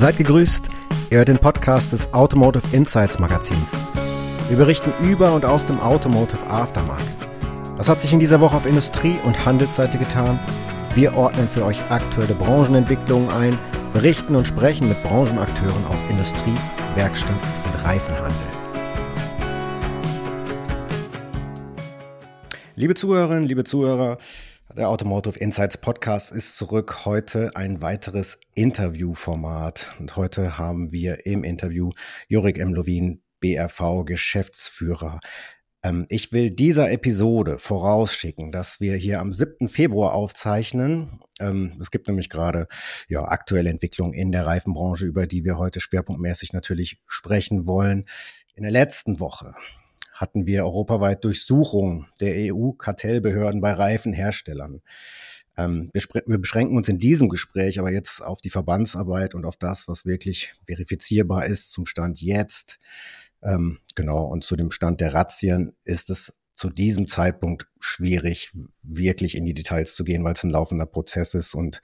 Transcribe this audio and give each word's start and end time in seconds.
Seid 0.00 0.16
gegrüßt, 0.16 0.66
ihr 1.10 1.18
hört 1.18 1.28
den 1.28 1.36
Podcast 1.36 1.92
des 1.92 2.14
Automotive 2.14 2.64
Insights 2.74 3.18
Magazins. 3.18 3.68
Wir 4.48 4.56
berichten 4.56 4.94
über 5.04 5.34
und 5.34 5.44
aus 5.44 5.66
dem 5.66 5.78
Automotive 5.78 6.46
Aftermarket. 6.46 7.04
Was 7.76 7.90
hat 7.90 8.00
sich 8.00 8.10
in 8.10 8.18
dieser 8.18 8.40
Woche 8.40 8.56
auf 8.56 8.64
Industrie- 8.64 9.18
und 9.26 9.44
Handelsseite 9.44 9.98
getan? 9.98 10.40
Wir 10.94 11.14
ordnen 11.18 11.46
für 11.50 11.66
euch 11.66 11.78
aktuelle 11.90 12.32
Branchenentwicklungen 12.32 13.28
ein, 13.28 13.58
berichten 13.92 14.36
und 14.36 14.48
sprechen 14.48 14.88
mit 14.88 15.02
Branchenakteuren 15.02 15.84
aus 15.84 15.98
Industrie, 16.08 16.56
Werkstatt 16.94 17.36
und 17.66 17.84
Reifenhandel. 17.84 18.32
Liebe 22.74 22.94
Zuhörerinnen, 22.94 23.44
liebe 23.44 23.64
Zuhörer, 23.64 24.16
der 24.76 24.88
Automotive 24.88 25.38
Insights 25.38 25.78
Podcast 25.78 26.30
ist 26.30 26.56
zurück. 26.56 27.04
Heute 27.04 27.50
ein 27.56 27.80
weiteres 27.82 28.38
Interviewformat. 28.54 29.96
Und 29.98 30.16
heute 30.16 30.58
haben 30.58 30.92
wir 30.92 31.26
im 31.26 31.42
Interview 31.42 31.90
Jorik 32.28 32.58
M. 32.58 32.72
Lovin, 32.72 33.22
BRV 33.40 34.04
Geschäftsführer. 34.04 35.20
Ähm, 35.82 36.06
ich 36.08 36.32
will 36.32 36.50
dieser 36.50 36.90
Episode 36.90 37.58
vorausschicken, 37.58 38.52
dass 38.52 38.80
wir 38.80 38.94
hier 38.94 39.20
am 39.20 39.32
7. 39.32 39.68
Februar 39.68 40.14
aufzeichnen. 40.14 41.20
Ähm, 41.40 41.76
es 41.80 41.90
gibt 41.90 42.06
nämlich 42.06 42.28
gerade 42.28 42.68
ja, 43.08 43.24
aktuelle 43.24 43.70
Entwicklungen 43.70 44.12
in 44.12 44.30
der 44.30 44.46
Reifenbranche, 44.46 45.04
über 45.04 45.26
die 45.26 45.44
wir 45.44 45.58
heute 45.58 45.80
schwerpunktmäßig 45.80 46.52
natürlich 46.52 47.00
sprechen 47.06 47.66
wollen. 47.66 48.04
In 48.54 48.62
der 48.62 48.72
letzten 48.72 49.18
Woche 49.18 49.54
hatten 50.20 50.46
wir 50.46 50.66
europaweit 50.66 51.24
Durchsuchungen 51.24 52.06
der 52.20 52.52
EU-Kartellbehörden 52.52 53.62
bei 53.62 53.72
Reifenherstellern. 53.72 54.82
Ähm, 55.56 55.90
wir, 55.94 56.02
wir, 56.26 56.38
beschränken 56.38 56.76
uns 56.76 56.90
in 56.90 56.98
diesem 56.98 57.30
Gespräch 57.30 57.78
aber 57.78 57.90
jetzt 57.90 58.22
auf 58.22 58.42
die 58.42 58.50
Verbandsarbeit 58.50 59.34
und 59.34 59.46
auf 59.46 59.56
das, 59.56 59.88
was 59.88 60.04
wirklich 60.04 60.52
verifizierbar 60.64 61.46
ist 61.46 61.72
zum 61.72 61.86
Stand 61.86 62.20
jetzt. 62.20 62.78
Ähm, 63.42 63.78
genau, 63.94 64.26
und 64.26 64.44
zu 64.44 64.56
dem 64.56 64.70
Stand 64.70 65.00
der 65.00 65.14
Razzien 65.14 65.72
ist 65.84 66.10
es 66.10 66.34
zu 66.54 66.68
diesem 66.68 67.08
Zeitpunkt 67.08 67.68
schwierig, 67.80 68.52
wirklich 68.82 69.34
in 69.34 69.46
die 69.46 69.54
Details 69.54 69.94
zu 69.94 70.04
gehen, 70.04 70.22
weil 70.22 70.34
es 70.34 70.44
ein 70.44 70.50
laufender 70.50 70.84
Prozess 70.84 71.32
ist 71.32 71.54
und 71.54 71.80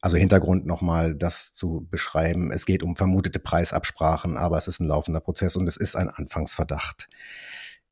also 0.00 0.16
Hintergrund 0.16 0.66
nochmal 0.66 1.14
das 1.14 1.52
zu 1.52 1.86
beschreiben. 1.90 2.50
Es 2.52 2.66
geht 2.66 2.82
um 2.82 2.96
vermutete 2.96 3.38
Preisabsprachen, 3.38 4.36
aber 4.36 4.56
es 4.56 4.68
ist 4.68 4.80
ein 4.80 4.86
laufender 4.86 5.20
Prozess 5.20 5.56
und 5.56 5.68
es 5.68 5.76
ist 5.76 5.96
ein 5.96 6.08
Anfangsverdacht. 6.08 7.08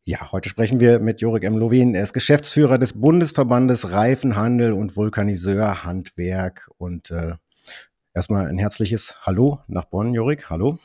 Ja, 0.03 0.31
heute 0.31 0.49
sprechen 0.49 0.79
wir 0.79 1.01
mit 1.01 1.21
Jorik 1.21 1.43
M. 1.43 1.57
Lovin. 1.57 1.97
Er 1.97 2.05
ist 2.05 2.13
Geschäftsführer 2.13 2.79
des 2.79 3.01
Bundesverbandes 3.01 3.91
Reifenhandel 3.91 4.73
und 4.73 4.97
Vulkaniseurhandwerk. 4.97 6.69
Und 6.79 7.11
äh, 7.11 7.33
erstmal 8.15 8.47
ein 8.47 8.59
herzliches 8.59 9.17
Hallo 9.23 9.59
nach 9.67 9.87
Bonn, 9.87 10.15
Jorik. 10.15 10.49
Hallo. 10.49 10.79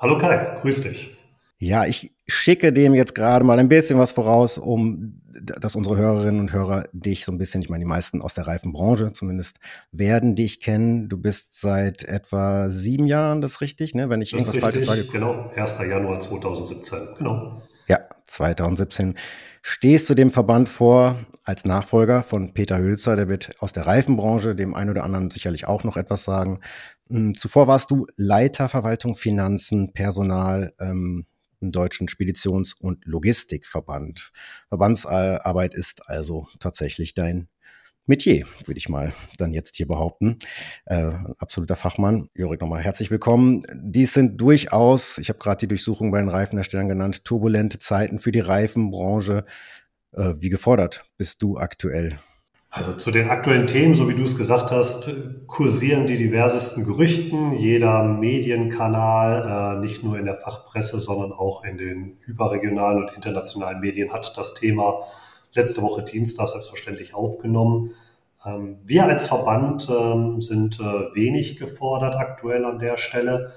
Hallo 0.00 0.16
Kai, 0.16 0.58
grüß 0.62 0.80
dich. 0.80 1.14
Ja, 1.58 1.84
ich 1.84 2.12
schicke 2.26 2.72
dem 2.72 2.94
jetzt 2.94 3.14
gerade 3.14 3.44
mal 3.44 3.58
ein 3.58 3.68
bisschen 3.68 3.98
was 3.98 4.12
voraus, 4.12 4.58
um 4.58 5.20
dass 5.40 5.76
unsere 5.76 5.96
Hörerinnen 5.96 6.40
und 6.40 6.52
Hörer 6.52 6.84
dich 6.92 7.24
so 7.24 7.32
ein 7.32 7.38
bisschen, 7.38 7.62
ich 7.62 7.68
meine, 7.68 7.84
die 7.84 7.88
meisten 7.88 8.22
aus 8.22 8.34
der 8.34 8.46
Reifenbranche 8.46 9.12
zumindest, 9.12 9.58
werden 9.92 10.34
dich 10.34 10.60
kennen. 10.60 11.08
Du 11.08 11.18
bist 11.18 11.60
seit 11.60 12.04
etwa 12.04 12.70
sieben 12.70 13.06
Jahren, 13.06 13.40
das 13.40 13.52
ist 13.52 13.60
richtig, 13.60 13.94
ne? 13.94 14.08
Wenn 14.10 14.22
ich 14.22 14.30
das 14.30 14.46
irgendwas 14.46 14.62
Falsches 14.62 14.86
sage. 14.86 15.04
Genau, 15.10 15.50
1. 15.54 15.78
Januar 15.80 16.20
2017, 16.20 16.98
genau. 17.18 17.62
Ja, 17.88 17.98
2017 18.26 19.14
stehst 19.60 20.08
du 20.08 20.14
dem 20.14 20.30
Verband 20.30 20.68
vor 20.68 21.18
als 21.44 21.64
Nachfolger 21.64 22.22
von 22.22 22.54
Peter 22.54 22.78
Hülzer. 22.78 23.16
Der 23.16 23.28
wird 23.28 23.54
aus 23.58 23.72
der 23.72 23.86
Reifenbranche 23.86 24.54
dem 24.54 24.74
einen 24.74 24.90
oder 24.90 25.04
anderen 25.04 25.30
sicherlich 25.30 25.66
auch 25.66 25.84
noch 25.84 25.96
etwas 25.96 26.24
sagen. 26.24 26.60
Hm, 27.08 27.34
zuvor 27.34 27.66
warst 27.66 27.90
du 27.90 28.06
Leiter 28.16 28.68
Verwaltung, 28.68 29.16
Finanzen, 29.16 29.92
Personal, 29.92 30.72
ähm, 30.80 31.26
im 31.64 31.72
Deutschen 31.72 32.08
Speditions- 32.08 32.74
und 32.78 33.04
Logistikverband. 33.04 34.30
Verbandsarbeit 34.68 35.74
ist 35.74 36.08
also 36.08 36.46
tatsächlich 36.60 37.14
dein 37.14 37.48
Metier, 38.06 38.46
würde 38.66 38.76
ich 38.76 38.90
mal 38.90 39.14
dann 39.38 39.54
jetzt 39.54 39.76
hier 39.76 39.88
behaupten. 39.88 40.38
Äh, 40.84 41.10
absoluter 41.38 41.74
Fachmann. 41.74 42.28
Jorik, 42.34 42.60
nochmal 42.60 42.82
herzlich 42.82 43.10
willkommen. 43.10 43.62
Dies 43.74 44.12
sind 44.12 44.38
durchaus, 44.38 45.16
ich 45.16 45.30
habe 45.30 45.38
gerade 45.38 45.60
die 45.60 45.68
Durchsuchung 45.68 46.10
bei 46.10 46.18
den 46.18 46.28
Reifenherstellern 46.28 46.90
genannt, 46.90 47.24
turbulente 47.24 47.78
Zeiten 47.78 48.18
für 48.18 48.30
die 48.30 48.40
Reifenbranche. 48.40 49.46
Äh, 50.12 50.34
wie 50.38 50.50
gefordert 50.50 51.06
bist 51.16 51.40
du 51.40 51.56
aktuell? 51.56 52.18
Also 52.76 52.92
zu 52.92 53.12
den 53.12 53.30
aktuellen 53.30 53.68
Themen, 53.68 53.94
so 53.94 54.08
wie 54.08 54.16
du 54.16 54.24
es 54.24 54.36
gesagt 54.36 54.72
hast, 54.72 55.08
kursieren 55.46 56.08
die 56.08 56.16
diversesten 56.16 56.84
Gerüchten. 56.84 57.52
Jeder 57.52 58.02
Medienkanal, 58.02 59.76
äh, 59.76 59.80
nicht 59.80 60.02
nur 60.02 60.18
in 60.18 60.24
der 60.24 60.34
Fachpresse, 60.34 60.98
sondern 60.98 61.30
auch 61.30 61.62
in 61.62 61.78
den 61.78 62.16
überregionalen 62.26 63.04
und 63.04 63.14
internationalen 63.14 63.78
Medien 63.78 64.12
hat 64.12 64.36
das 64.36 64.54
Thema 64.54 65.04
letzte 65.52 65.82
Woche 65.82 66.02
Dienstag 66.02 66.48
selbstverständlich 66.48 67.14
aufgenommen. 67.14 67.92
Ähm, 68.44 68.78
wir 68.84 69.04
als 69.04 69.28
Verband 69.28 69.88
ähm, 69.88 70.40
sind 70.40 70.80
äh, 70.80 71.14
wenig 71.14 71.56
gefordert 71.56 72.16
aktuell 72.16 72.64
an 72.64 72.80
der 72.80 72.96
Stelle, 72.96 73.52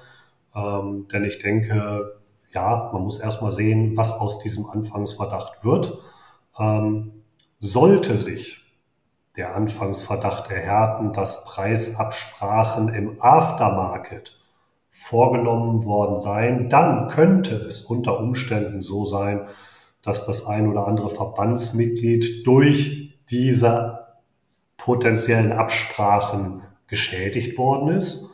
ähm, 0.55 1.07
denn 1.11 1.23
ich 1.23 1.39
denke, 1.39 2.19
ja, 2.53 2.91
man 2.93 3.01
muss 3.01 3.19
erstmal 3.19 3.49
sehen, 3.49 3.97
was 3.97 4.13
aus 4.13 4.37
diesem 4.37 4.67
Anfangsverdacht 4.67 5.65
wird. 5.65 5.97
Sollte 7.59 8.17
sich 8.17 8.66
der 9.37 9.55
Anfangsverdacht 9.55 10.49
erhärten, 10.51 11.13
dass 11.13 11.45
Preisabsprachen 11.45 12.89
im 12.89 13.21
Aftermarket 13.21 14.35
vorgenommen 14.89 15.85
worden 15.85 16.17
seien, 16.17 16.69
dann 16.69 17.07
könnte 17.07 17.55
es 17.55 17.81
unter 17.81 18.19
Umständen 18.19 18.81
so 18.81 19.03
sein, 19.03 19.47
dass 20.01 20.25
das 20.25 20.47
ein 20.47 20.67
oder 20.67 20.87
andere 20.87 21.09
Verbandsmitglied 21.09 22.47
durch 22.47 23.19
diese 23.29 24.07
potenziellen 24.77 25.51
Absprachen 25.51 26.63
geschädigt 26.87 27.57
worden 27.57 27.89
ist 27.89 28.31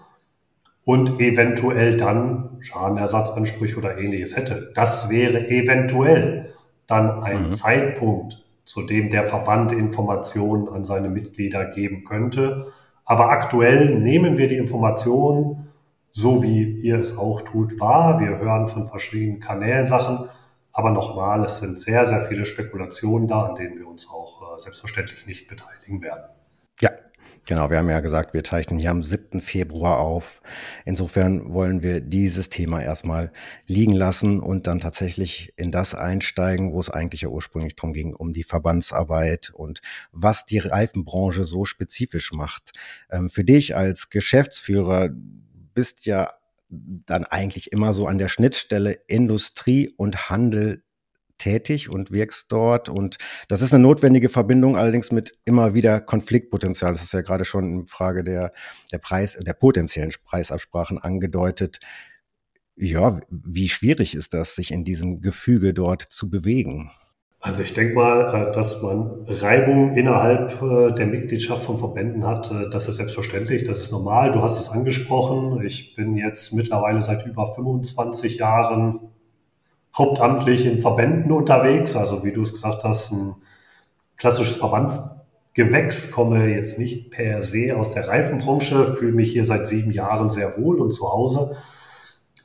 und 0.86 1.20
eventuell 1.20 1.98
dann 1.98 2.58
Schadenersatzansprüche 2.62 3.78
oder 3.78 3.98
ähnliches 3.98 4.38
hätte. 4.38 4.72
Das 4.74 5.10
wäre 5.10 5.50
eventuell 5.50 6.54
dann 6.88 7.24
ein 7.24 7.46
mhm. 7.46 7.52
Zeitpunkt, 7.52 8.43
zu 8.64 8.82
dem 8.84 9.10
der 9.10 9.24
Verband 9.24 9.72
Informationen 9.72 10.70
an 10.70 10.84
seine 10.84 11.10
Mitglieder 11.10 11.66
geben 11.66 12.04
könnte. 12.04 12.68
Aber 13.06 13.30
aktuell 13.30 14.00
nehmen 14.00 14.38
wir 14.38 14.48
die 14.48 14.58
Informationen, 14.58 15.68
so 16.12 16.44
wie 16.44 16.80
ihr 16.80 17.00
es 17.00 17.18
auch 17.18 17.42
tut, 17.42 17.80
wahr. 17.80 18.20
Wir 18.20 18.38
hören 18.38 18.68
von 18.68 18.86
verschiedenen 18.86 19.40
Kanälen 19.40 19.88
Sachen. 19.88 20.30
Aber 20.72 20.92
nochmal, 20.92 21.44
es 21.44 21.58
sind 21.58 21.78
sehr, 21.78 22.06
sehr 22.06 22.22
viele 22.22 22.46
Spekulationen 22.46 23.28
da, 23.28 23.44
an 23.44 23.56
denen 23.56 23.78
wir 23.78 23.88
uns 23.88 24.10
auch 24.10 24.56
äh, 24.56 24.60
selbstverständlich 24.60 25.28
nicht 25.28 25.48
beteiligen 25.48 26.02
werden. 26.02 26.24
Ja, 26.82 26.90
Genau, 27.46 27.70
wir 27.70 27.78
haben 27.78 27.90
ja 27.90 28.00
gesagt, 28.00 28.34
wir 28.34 28.44
zeichnen 28.46 28.80
hier 28.80 28.92
am 28.92 29.04
7. 29.04 29.42
Februar 29.42 30.00
auf. 30.00 30.42
Insofern 30.86 31.54
wollen 31.54 31.84
wir 31.84 32.00
dieses 32.00 32.48
Thema 32.48 32.82
erstmal 32.82 33.34
liegen 33.68 33.92
lassen 33.92 34.40
und 34.40 34.66
dann 34.66 34.80
tatsächlich 34.80 35.52
in 35.58 35.70
das 35.70 35.94
einsteigen, 35.94 36.72
wo 36.72 36.80
es 36.80 36.90
eigentlich 36.90 37.22
ja 37.22 37.28
ursprünglich 37.28 37.76
drum 37.76 37.92
ging, 37.92 38.14
um 38.14 38.32
die 38.32 38.46
Verbandsarbeit 38.46 39.52
und 39.54 39.82
was 40.14 40.46
die 40.46 40.60
Reifenbranche 40.60 41.44
so 41.44 41.66
spezifisch 41.66 42.32
macht. 42.32 42.72
Ähm, 43.12 43.28
für 43.30 43.44
dich 43.44 43.76
als 43.76 44.10
Geschäftsführer 44.10 45.10
bist 45.74 46.06
ja 46.06 46.32
dann 46.70 47.26
eigentlich 47.26 47.74
immer 47.74 47.92
so 47.92 48.08
an 48.08 48.20
der 48.20 48.30
Schnittstelle 48.30 48.94
Industrie 49.08 49.90
und 49.98 50.30
Handel 50.30 50.84
tätig 51.44 51.90
und 51.90 52.12
wirkst 52.12 52.52
dort. 52.52 52.88
Und 52.88 53.18
das 53.50 53.62
ist 53.62 53.74
eine 53.74 53.84
notwendige 53.84 54.30
Verbindung, 54.30 54.78
allerdings 54.78 55.12
mit 55.12 55.34
immer 55.46 55.74
wieder 55.74 56.00
Konfliktpotenzial. 56.00 56.94
Das 56.94 57.04
ist 57.04 57.14
ja 57.14 57.22
gerade 57.22 57.44
schon 57.44 57.80
in 57.80 57.88
Frage 57.88 58.24
der, 58.24 58.54
der 58.92 58.98
Preis, 59.00 59.38
der 59.38 59.54
potenziellen 59.54 60.14
Preisabsprachen 60.24 60.98
angedeutet. 60.98 61.80
Ja, 62.76 63.20
wie 63.30 63.70
schwierig 63.70 64.16
ist 64.16 64.34
das, 64.34 64.56
sich 64.56 64.72
in 64.72 64.84
diesem 64.84 65.22
Gefüge 65.22 65.74
dort 65.74 66.02
zu 66.02 66.30
bewegen? 66.30 66.92
Also 67.42 67.62
ich 67.62 67.74
denke 67.74 67.96
mal, 67.96 68.48
äh, 68.48 68.52
dass 68.54 68.82
man 68.82 69.26
Reibung 69.28 69.98
innerhalb 69.98 70.62
äh, 70.62 70.94
der 70.94 71.08
Mitgliedschaft 71.08 71.66
von 71.66 71.78
Verbänden 71.78 72.26
hat, 72.26 72.50
äh, 72.52 72.70
das 72.70 72.88
ist 72.88 72.96
selbstverständlich, 72.96 73.66
das 73.66 73.82
ist 73.82 73.92
normal. 73.92 74.32
Du 74.32 74.42
hast 74.42 74.58
es 74.58 74.70
angesprochen. 74.70 75.62
Ich 75.62 75.94
bin 75.94 76.16
jetzt 76.16 76.54
mittlerweile 76.54 77.02
seit 77.02 77.26
über 77.26 77.46
25 77.46 78.38
Jahren 78.38 79.13
hauptamtlich 79.98 80.66
in 80.66 80.78
Verbänden 80.78 81.32
unterwegs. 81.32 81.96
Also 81.96 82.24
wie 82.24 82.32
du 82.32 82.42
es 82.42 82.54
gesagt 82.54 82.84
hast, 82.84 83.12
ein 83.12 83.36
klassisches 84.18 84.58
Verbandsgewächs, 84.58 86.12
komme 86.12 86.48
jetzt 86.48 86.80
nicht 86.80 87.12
per 87.12 87.42
se 87.42 87.76
aus 87.78 87.92
der 87.92 88.08
Reifenbranche, 88.08 88.86
fühle 88.86 89.14
mich 89.14 89.32
hier 89.32 89.46
seit 89.46 89.66
sieben 89.68 89.92
Jahren 89.92 90.30
sehr 90.30 90.58
wohl 90.58 90.80
und 90.80 90.92
zu 90.92 91.12
Hause. 91.12 91.58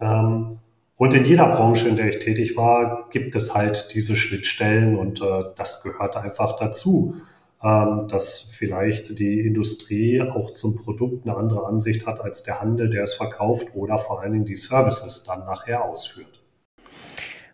Ähm, 0.00 0.58
und 0.96 1.14
in 1.14 1.24
jeder 1.24 1.46
Branche, 1.48 1.88
in 1.88 1.96
der 1.96 2.08
ich 2.08 2.18
tätig 2.18 2.56
war, 2.56 3.08
gibt 3.10 3.34
es 3.36 3.54
halt 3.54 3.94
diese 3.94 4.16
Schnittstellen 4.16 4.96
und 4.96 5.22
äh, 5.22 5.44
das 5.54 5.82
gehört 5.82 6.16
einfach 6.16 6.56
dazu. 6.56 7.14
ähm, 7.62 8.06
dass 8.08 8.40
vielleicht 8.40 9.18
die 9.18 9.40
Industrie 9.40 10.22
auch 10.22 10.52
zum 10.52 10.76
Produkt 10.76 11.26
eine 11.26 11.36
andere 11.36 11.66
Ansicht 11.66 12.06
hat 12.06 12.20
als 12.20 12.42
der 12.44 12.60
Handel, 12.60 12.88
der 12.88 13.02
es 13.02 13.14
verkauft 13.14 13.74
oder 13.74 13.98
vor 13.98 14.20
allen 14.20 14.32
Dingen 14.32 14.44
die 14.44 14.56
Services 14.56 15.24
dann 15.24 15.40
nachher 15.44 15.84
ausführt. 15.84 16.37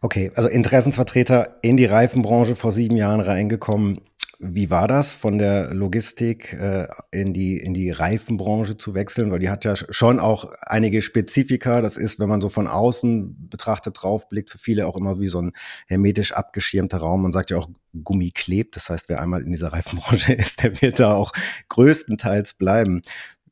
Okay, 0.05 0.31
also 0.35 0.51
Interessensvertreter 0.51 1.61
in 1.63 1.79
die 1.79 1.87
Reifenbranche 1.87 2.57
vor 2.57 2.73
sieben 2.73 2.95
Jahren 2.95 3.21
reingekommen. 3.21 4.03
Wie 4.39 4.69
war 4.69 4.87
das, 4.87 5.15
von 5.15 5.39
der 5.39 5.73
Logistik 5.73 6.53
äh, 6.53 6.89
in, 7.11 7.33
die, 7.33 7.57
in 7.57 7.73
die 7.73 7.91
Reifenbranche 7.91 8.77
zu 8.77 8.93
wechseln? 8.93 9.31
Weil 9.31 9.39
die 9.39 9.49
hat 9.49 9.65
ja 9.65 9.75
schon 9.77 10.21
auch 10.21 10.53
einige 10.61 11.01
Spezifika. 11.01 11.81
Das 11.81 11.97
ist, 11.97 12.21
wenn 12.21 12.29
man 12.29 12.43
so 12.43 12.51
von 12.51 12.69
außen 12.69 13.49
betrachtet 13.49 13.97
draufblickt, 14.03 14.51
für 14.51 14.59
viele 14.59 14.87
auch 14.87 14.97
immer 14.99 15.21
wie 15.21 15.29
so 15.29 15.41
ein 15.41 15.53
hermetisch 15.87 16.35
abgeschirmter 16.35 16.99
Raum. 16.99 17.23
Man 17.23 17.33
sagt 17.33 17.49
ja 17.49 17.57
auch, 17.57 17.71
Gummi 18.03 18.31
klebt. 18.31 18.77
Das 18.77 18.91
heißt, 18.91 19.09
wer 19.09 19.23
einmal 19.23 19.41
in 19.41 19.53
dieser 19.53 19.73
Reifenbranche 19.73 20.35
ist, 20.35 20.63
der 20.63 20.83
wird 20.83 21.01
da 21.01 21.15
auch 21.15 21.33
größtenteils 21.71 22.59
bleiben. 22.59 23.01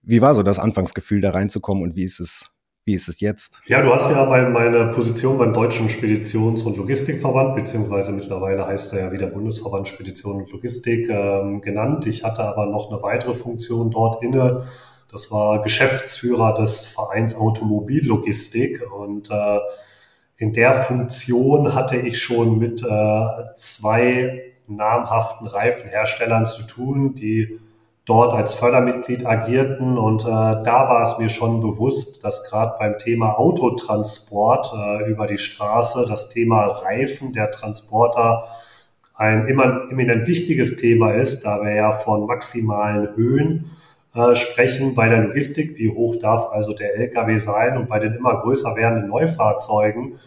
Wie 0.03 0.21
war 0.21 0.35
so 0.35 0.43
das 0.43 0.59
Anfangsgefühl, 0.59 1.23
da 1.23 1.31
reinzukommen 1.31 1.83
und 1.83 1.97
wie 1.97 2.05
ist 2.05 2.21
es 2.21 2.52
wie 2.85 2.95
ist 2.95 3.09
es 3.09 3.21
jetzt? 3.21 3.61
Ja, 3.67 3.81
du 3.81 3.93
hast 3.93 4.11
ja 4.11 4.25
bei 4.25 4.49
meiner 4.49 4.87
Position 4.87 5.39
beim 5.39 5.53
Deutschen 5.53 5.89
Speditions- 5.89 6.65
und 6.65 6.77
Logistikverband, 6.77 7.55
beziehungsweise 7.55 8.13
mittlerweile 8.13 8.67
heißt 8.67 8.95
er 8.95 9.07
ja 9.07 9.13
wieder 9.13 9.29
Bundesverband 9.29 9.87
Spedition 9.87 10.43
und 10.43 10.51
Logistik 10.51 11.09
ähm, 11.09 11.61
genannt. 11.61 12.07
Ich 12.07 12.25
hatte 12.25 12.43
aber 12.43 12.67
noch 12.67 12.91
eine 12.91 13.01
weitere 13.03 13.35
Funktion 13.35 13.91
dort 13.91 14.23
inne. 14.23 14.67
Das 15.11 15.31
war 15.31 15.63
Geschäftsführer 15.63 16.55
des 16.55 16.87
Vereins 16.87 17.37
Automobillogistik 17.37 18.83
und 18.93 19.31
äh, 19.31 19.59
in 20.37 20.53
der 20.53 20.75
Funktion 20.75 21.75
hatte 21.75 21.99
ich 21.99 22.21
schon 22.21 22.59
mit 22.59 22.83
äh, 22.83 23.27
zwei 23.55 24.55
namhaften 24.67 25.47
Reifenherstellern 25.47 26.47
zu 26.47 26.65
tun, 26.65 27.15
die 27.15 27.61
dort 28.05 28.33
als 28.33 28.55
Fördermitglied 28.55 29.27
agierten. 29.27 29.99
Und 29.99 30.25
äh, 30.25 30.27
da 30.27 30.89
war 30.89 31.03
es 31.03 31.19
mir 31.19 31.29
schon 31.29 31.61
bewusst, 31.61 32.25
dass 32.25 32.49
gerade 32.49 32.75
beim 32.79 32.99
Thema 32.99 33.39
Autotransport 33.39 34.73
äh, 34.75 35.11
über 35.11 35.27
die 35.27 35.39
Straße 35.39 36.07
das 36.09 36.29
Thema 36.29 36.67
Reifen 36.67 37.33
der 37.33 37.51
Transporter 37.51 38.45
ein 39.15 39.47
immer 39.47 39.89
eminent 39.91 40.27
wichtiges 40.27 40.77
Thema 40.77 41.13
ist, 41.13 41.45
da 41.45 41.63
wir 41.63 41.75
ja 41.75 41.93
von 41.93 42.27
maximalen 42.27 43.15
Höhen 43.15 43.71
äh, 44.15 44.35
sprechen 44.35 44.95
bei 44.95 45.09
der 45.09 45.23
Logistik. 45.23 45.79
Wie 45.79 45.91
hoch 45.91 46.17
darf 46.17 46.49
also 46.51 46.73
der 46.73 46.97
Lkw 46.99 47.39
sein? 47.39 47.77
Und 47.77 47.89
bei 47.89 47.99
den 47.99 48.15
immer 48.15 48.37
größer 48.37 48.75
werdenden 48.75 49.11
Neufahrzeugen 49.11 50.19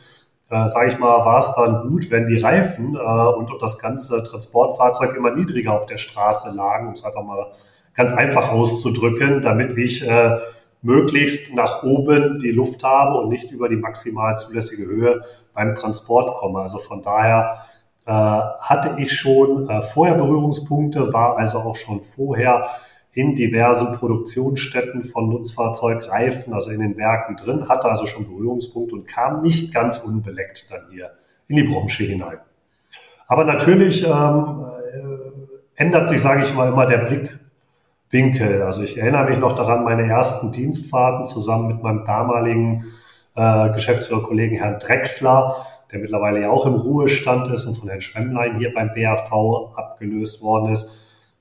äh, 0.49 0.67
sage 0.67 0.89
ich 0.89 0.99
mal, 0.99 1.25
war 1.25 1.39
es 1.39 1.53
dann 1.55 1.89
gut, 1.89 2.11
wenn 2.11 2.25
die 2.25 2.37
Reifen 2.37 2.95
äh, 2.95 2.99
und, 2.99 3.51
und 3.51 3.61
das 3.61 3.79
ganze 3.79 4.21
Transportfahrzeug 4.23 5.15
immer 5.15 5.31
niedriger 5.31 5.73
auf 5.73 5.85
der 5.85 5.97
Straße 5.97 6.51
lagen, 6.55 6.87
um 6.87 6.93
es 6.93 7.03
einfach 7.03 7.23
mal 7.23 7.51
ganz 7.93 8.13
einfach 8.13 8.51
auszudrücken, 8.51 9.41
damit 9.41 9.77
ich 9.77 10.07
äh, 10.07 10.37
möglichst 10.81 11.55
nach 11.55 11.81
oben 11.83 12.37
die 12.39 12.51
Luft 12.51 12.83
habe 12.83 13.17
und 13.17 13.29
nicht 13.29 13.51
über 13.51 13.67
die 13.67 13.77
maximal 13.77 14.37
zulässige 14.37 14.85
Höhe 14.85 15.23
beim 15.53 15.73
Transport 15.73 16.35
komme. 16.35 16.59
Also 16.59 16.77
von 16.77 17.01
daher 17.01 17.65
äh, 18.05 18.11
hatte 18.11 18.95
ich 18.97 19.11
schon 19.11 19.67
äh, 19.67 19.81
vorher 19.81 20.15
Berührungspunkte, 20.15 21.11
war 21.11 21.37
also 21.37 21.59
auch 21.59 21.75
schon 21.75 22.01
vorher 22.01 22.67
in 23.15 23.33
diversen 23.33 23.93
Produktionsstätten 23.93 25.01
von 25.01 25.29
Nutzfahrzeugreifen, 25.29 26.53
also 26.53 26.69
in 26.69 26.81
den 26.81 26.97
Werken 26.97 27.37
drin, 27.37 27.69
hatte 27.69 27.89
also 27.89 28.05
schon 28.05 28.27
Berührungspunkte 28.27 28.93
und 28.93 29.07
kam 29.07 29.41
nicht 29.41 29.73
ganz 29.73 29.99
unbeleckt 29.99 30.69
dann 30.69 30.81
hier 30.91 31.11
in 31.47 31.55
die 31.55 31.63
Branche 31.63 32.03
hinein. 32.03 32.39
Aber 33.27 33.45
natürlich 33.45 34.05
ähm, 34.05 34.65
äh, 34.65 35.81
ändert 35.81 36.09
sich, 36.09 36.21
sage 36.21 36.43
ich 36.43 36.53
mal, 36.53 36.67
immer 36.67 36.85
der 36.85 36.97
Blickwinkel. 36.97 38.63
Also 38.63 38.83
ich 38.83 38.97
erinnere 38.97 39.29
mich 39.29 39.39
noch 39.39 39.53
daran, 39.53 39.85
meine 39.85 40.09
ersten 40.09 40.51
Dienstfahrten 40.51 41.25
zusammen 41.25 41.69
mit 41.69 41.81
meinem 41.81 42.03
damaligen 42.03 42.83
äh, 43.35 43.69
Geschäftsführerkollegen 43.69 44.57
Herrn 44.57 44.77
Drexler, 44.77 45.55
der 45.89 45.99
mittlerweile 45.99 46.41
ja 46.41 46.49
auch 46.49 46.65
im 46.65 46.73
Ruhestand 46.73 47.47
ist 47.47 47.65
und 47.65 47.75
von 47.75 47.87
Herrn 47.87 48.01
Schwemmlein 48.01 48.57
hier 48.57 48.73
beim 48.73 48.91
BAV 48.93 49.71
abgelöst 49.77 50.41
worden 50.41 50.73
ist. 50.73 50.91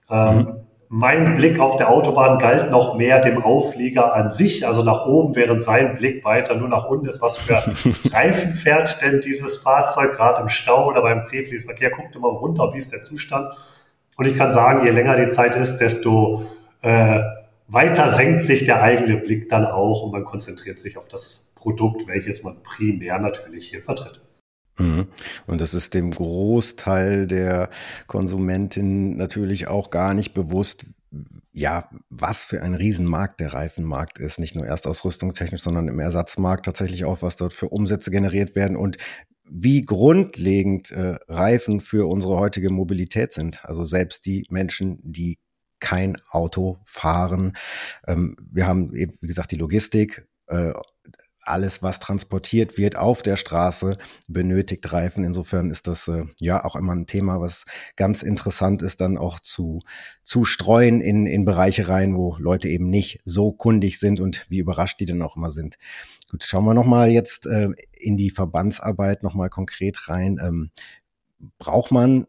Ähm, 0.09 0.37
mhm 0.37 0.64
mein 0.97 1.35
Blick 1.35 1.59
auf 1.59 1.77
der 1.77 1.91
Autobahn 1.91 2.39
galt 2.39 2.71
noch 2.71 2.97
mehr 2.97 3.19
dem 3.19 3.43
Auflieger 3.43 4.15
an 4.15 4.31
sich, 4.31 4.65
also 4.65 4.85
nach 4.85 5.07
oben, 5.07 5.35
während 5.35 5.61
sein 5.61 5.95
Blick 5.95 6.25
weiter 6.25 6.55
nur 6.55 6.69
nach 6.69 6.85
unten 6.85 7.07
ist. 7.07 7.21
Was 7.21 7.37
für 7.37 7.55
Reifen 8.13 8.55
fährt 8.55 9.03
denn 9.03 9.21
dieses 9.21 9.57
Fahrzeug, 9.57 10.13
gerade 10.13 10.43
im 10.43 10.47
Stau 10.47 10.89
oder 10.89 11.03
beim 11.03 11.25
C-Fließverkehr? 11.25 11.91
Guckt 11.91 12.15
immer 12.15 12.29
runter, 12.29 12.73
wie 12.75 12.79
ist 12.79 12.93
der 12.93 13.03
Zustand? 13.03 13.53
Und 14.17 14.29
ich 14.29 14.37
kann 14.37 14.53
sagen, 14.53 14.87
je 14.87 14.93
länger 14.93 15.17
die 15.17 15.29
Zeit 15.31 15.57
ist, 15.57 15.79
desto 15.79 16.47
äh, 16.83 17.23
weiter 17.67 18.09
senkt 18.11 18.45
sich 18.45 18.65
der 18.65 18.81
eigene 18.81 19.17
Blick 19.17 19.49
dann 19.49 19.67
auch 19.67 20.03
und 20.05 20.13
man 20.13 20.25
konzentriert 20.25 20.79
sich 20.79 20.97
auf 20.97 21.09
das 21.09 21.55
Produkt, 21.57 22.07
welches 22.07 22.45
man 22.45 22.63
primär 22.63 23.19
natürlich 23.19 23.69
hier 23.69 23.83
vertritt. 23.83 24.21
Mhm. 24.79 25.09
Und 25.47 25.61
das 25.61 25.75
ist 25.75 25.95
dem 25.95 26.11
Großteil 26.11 27.27
der 27.27 27.71
Konsumentin 28.07 29.17
natürlich 29.17 29.69
auch 29.69 29.91
gar 29.91 30.15
nicht 30.15 30.35
bewusst, 30.35 30.87
ja, 31.53 31.89
was 32.11 32.45
für 32.45 32.63
ein 32.63 32.75
Riesenmarkt 32.75 33.39
der 33.41 33.55
Reifenmarkt 33.55 34.19
ist. 34.19 34.41
Nicht 34.41 34.57
nur 34.57 34.67
erstausrüstungstechnisch, 34.67 35.63
sondern 35.63 35.89
im 35.89 36.01
Ersatzmarkt 36.01 36.65
tatsächlich 36.65 37.05
auch, 37.05 37.23
was 37.23 37.37
dort 37.37 37.53
für 37.53 37.69
Umsätze 37.69 38.11
generiert 38.11 38.57
werden 38.57 38.77
und 38.77 38.97
wie 39.49 39.83
grundlegend 39.83 40.91
äh, 40.91 41.17
Reifen 41.29 41.81
für 41.81 42.09
unsere 42.09 42.39
heutige 42.39 42.71
Mobilität 42.71 43.33
sind. 43.33 43.65
Also 43.65 43.85
selbst 43.85 44.27
die 44.27 44.47
Menschen, 44.49 44.99
die 45.03 45.39
kein 45.81 46.17
Auto 46.31 46.79
fahren. 46.85 47.53
Ähm, 48.07 48.37
wir 48.51 48.67
haben, 48.67 48.93
wie 48.93 49.27
gesagt, 49.27 49.53
die 49.53 49.57
Logistik. 49.57 50.27
Äh, 50.47 50.73
alles, 51.47 51.83
was 51.83 52.01
transportiert 52.01 52.79
wird 52.79 52.97
auf 52.97 53.23
der 53.23 53.37
Straße, 53.37 53.99
benötigt 54.29 54.93
Reifen. 54.93 55.25
Insofern 55.25 55.71
ist 55.71 55.87
das 55.87 56.09
äh, 56.09 56.25
ja 56.41 56.65
auch 56.65 56.77
immer 56.77 56.95
ein 56.95 57.07
Thema, 57.07 57.41
was 57.41 57.65
ganz 57.97 58.23
interessant 58.23 58.83
ist, 58.83 59.01
dann 59.01 59.19
auch 59.19 59.41
zu, 59.41 59.81
zu 60.25 60.45
streuen 60.45 61.01
in, 61.01 61.27
in 61.27 61.45
Bereiche 61.45 61.89
rein, 61.89 62.17
wo 62.17 62.37
Leute 62.39 62.69
eben 62.69 62.89
nicht 62.89 63.21
so 63.25 63.53
kundig 63.53 63.99
sind 63.99 64.21
und 64.21 64.47
wie 64.49 64.59
überrascht 64.59 65.01
die 65.01 65.07
dann 65.07 65.23
auch 65.23 65.37
immer 65.37 65.51
sind. 65.51 65.77
Gut, 66.31 66.43
schauen 66.43 66.65
wir 66.65 66.75
nochmal 66.75 67.11
jetzt 67.11 67.47
äh, 67.47 67.69
in 67.93 68.17
die 68.17 68.31
Verbandsarbeit 68.31 69.23
nochmal 69.23 69.51
konkret 69.51 70.09
rein. 70.09 70.39
Ähm, 70.43 70.71
braucht 71.59 71.91
man 71.91 72.27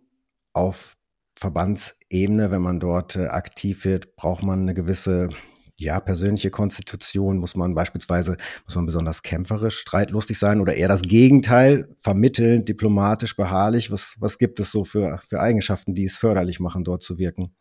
auf 0.53 0.97
Verbandsebene, 1.37 2.51
wenn 2.51 2.61
man 2.61 2.79
dort 2.79 3.15
äh, 3.15 3.27
aktiv 3.27 3.85
wird, 3.85 4.15
braucht 4.15 4.43
man 4.43 4.61
eine 4.61 4.73
gewisse 4.73 5.29
ja, 5.77 5.99
persönliche 5.99 6.51
Konstitution? 6.51 7.37
Muss 7.37 7.55
man 7.55 7.73
beispielsweise, 7.73 8.37
muss 8.65 8.75
man 8.75 8.85
besonders 8.85 9.21
kämpferisch, 9.21 9.79
streitlustig 9.79 10.39
sein 10.39 10.61
oder 10.61 10.75
eher 10.75 10.87
das 10.87 11.01
Gegenteil, 11.01 11.87
vermitteln, 11.97 12.65
diplomatisch, 12.65 13.35
beharrlich? 13.35 13.91
Was, 13.91 14.15
was 14.19 14.37
gibt 14.37 14.59
es 14.59 14.71
so 14.71 14.83
für, 14.83 15.19
für 15.23 15.39
Eigenschaften, 15.39 15.93
die 15.93 16.05
es 16.05 16.15
förderlich 16.15 16.59
machen, 16.59 16.83
dort 16.83 17.03
zu 17.03 17.19
wirken? 17.19 17.53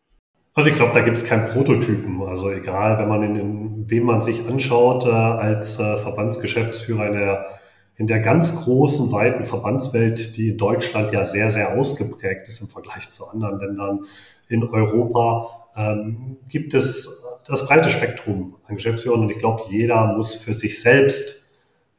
Also 0.53 0.69
ich 0.69 0.75
glaube, 0.77 0.93
da 0.93 1.01
gibt 1.01 1.17
es 1.17 1.25
keinen 1.25 1.43
Prototypen. 1.43 2.23
Also 2.23 2.49
egal, 2.49 2.97
wenn 2.97 3.09
man 3.09 3.23
in, 3.23 3.35
in 3.35 3.89
wem 3.89 4.03
man 4.03 4.21
sich 4.21 4.47
anschaut, 4.47 5.05
äh, 5.05 5.09
als 5.09 5.79
äh, 5.79 5.97
Verbandsgeschäftsführer 5.97 7.07
in 7.07 7.13
der, 7.13 7.45
in 7.97 8.07
der 8.07 8.21
ganz 8.21 8.63
großen, 8.63 9.11
weiten 9.11 9.43
Verbandswelt, 9.43 10.37
die 10.37 10.49
in 10.49 10.57
Deutschland 10.57 11.11
ja 11.11 11.25
sehr, 11.25 11.49
sehr 11.49 11.77
ausgeprägt 11.77 12.47
ist 12.47 12.61
im 12.61 12.69
Vergleich 12.69 13.09
zu 13.09 13.27
anderen 13.27 13.59
Ländern 13.59 13.99
in 14.47 14.63
Europa, 14.63 15.64
ähm, 15.75 16.37
gibt 16.47 16.73
es 16.73 17.23
das 17.47 17.67
breite 17.67 17.89
Spektrum 17.89 18.55
an 18.67 18.75
Geschäftsführern 18.75 19.21
und 19.21 19.31
ich 19.31 19.37
glaube, 19.37 19.63
jeder 19.69 20.13
muss 20.13 20.33
für 20.33 20.53
sich 20.53 20.81
selbst 20.81 21.45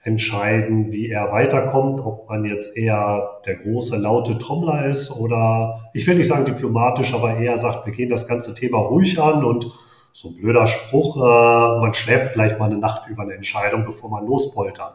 entscheiden, 0.02 0.92
wie 0.92 1.09
er 1.11 1.33
weiterkommt, 1.33 2.00
ob 2.00 2.28
man 2.28 2.45
jetzt 2.45 2.76
eher 2.76 3.40
der 3.45 3.56
große, 3.56 3.97
laute 3.97 4.38
Trommler 4.38 4.87
ist 4.87 5.11
oder, 5.11 5.90
ich 5.95 6.06
will 6.06 6.16
nicht 6.16 6.28
sagen 6.28 6.45
diplomatisch, 6.45 7.12
aber 7.12 7.38
eher 7.38 7.59
sagt, 7.59 7.87
wir 7.87 7.92
gehen 7.92 8.09
das 8.09 8.28
ganze 8.28 8.54
Thema 8.54 8.78
ruhig 8.78 9.21
an 9.21 9.45
und 9.45 9.68
so 10.12 10.28
ein 10.28 10.35
blöder 10.37 10.66
Spruch, 10.66 11.16
äh, 11.16 11.80
man 11.80 11.92
schläft 11.92 12.28
vielleicht 12.28 12.59
mal 12.59 12.66
eine 12.66 12.78
Nacht 12.78 13.09
über 13.09 13.23
eine 13.23 13.35
Entscheidung, 13.35 13.85
bevor 13.85 14.09
man 14.09 14.25
lospoltert. 14.25 14.95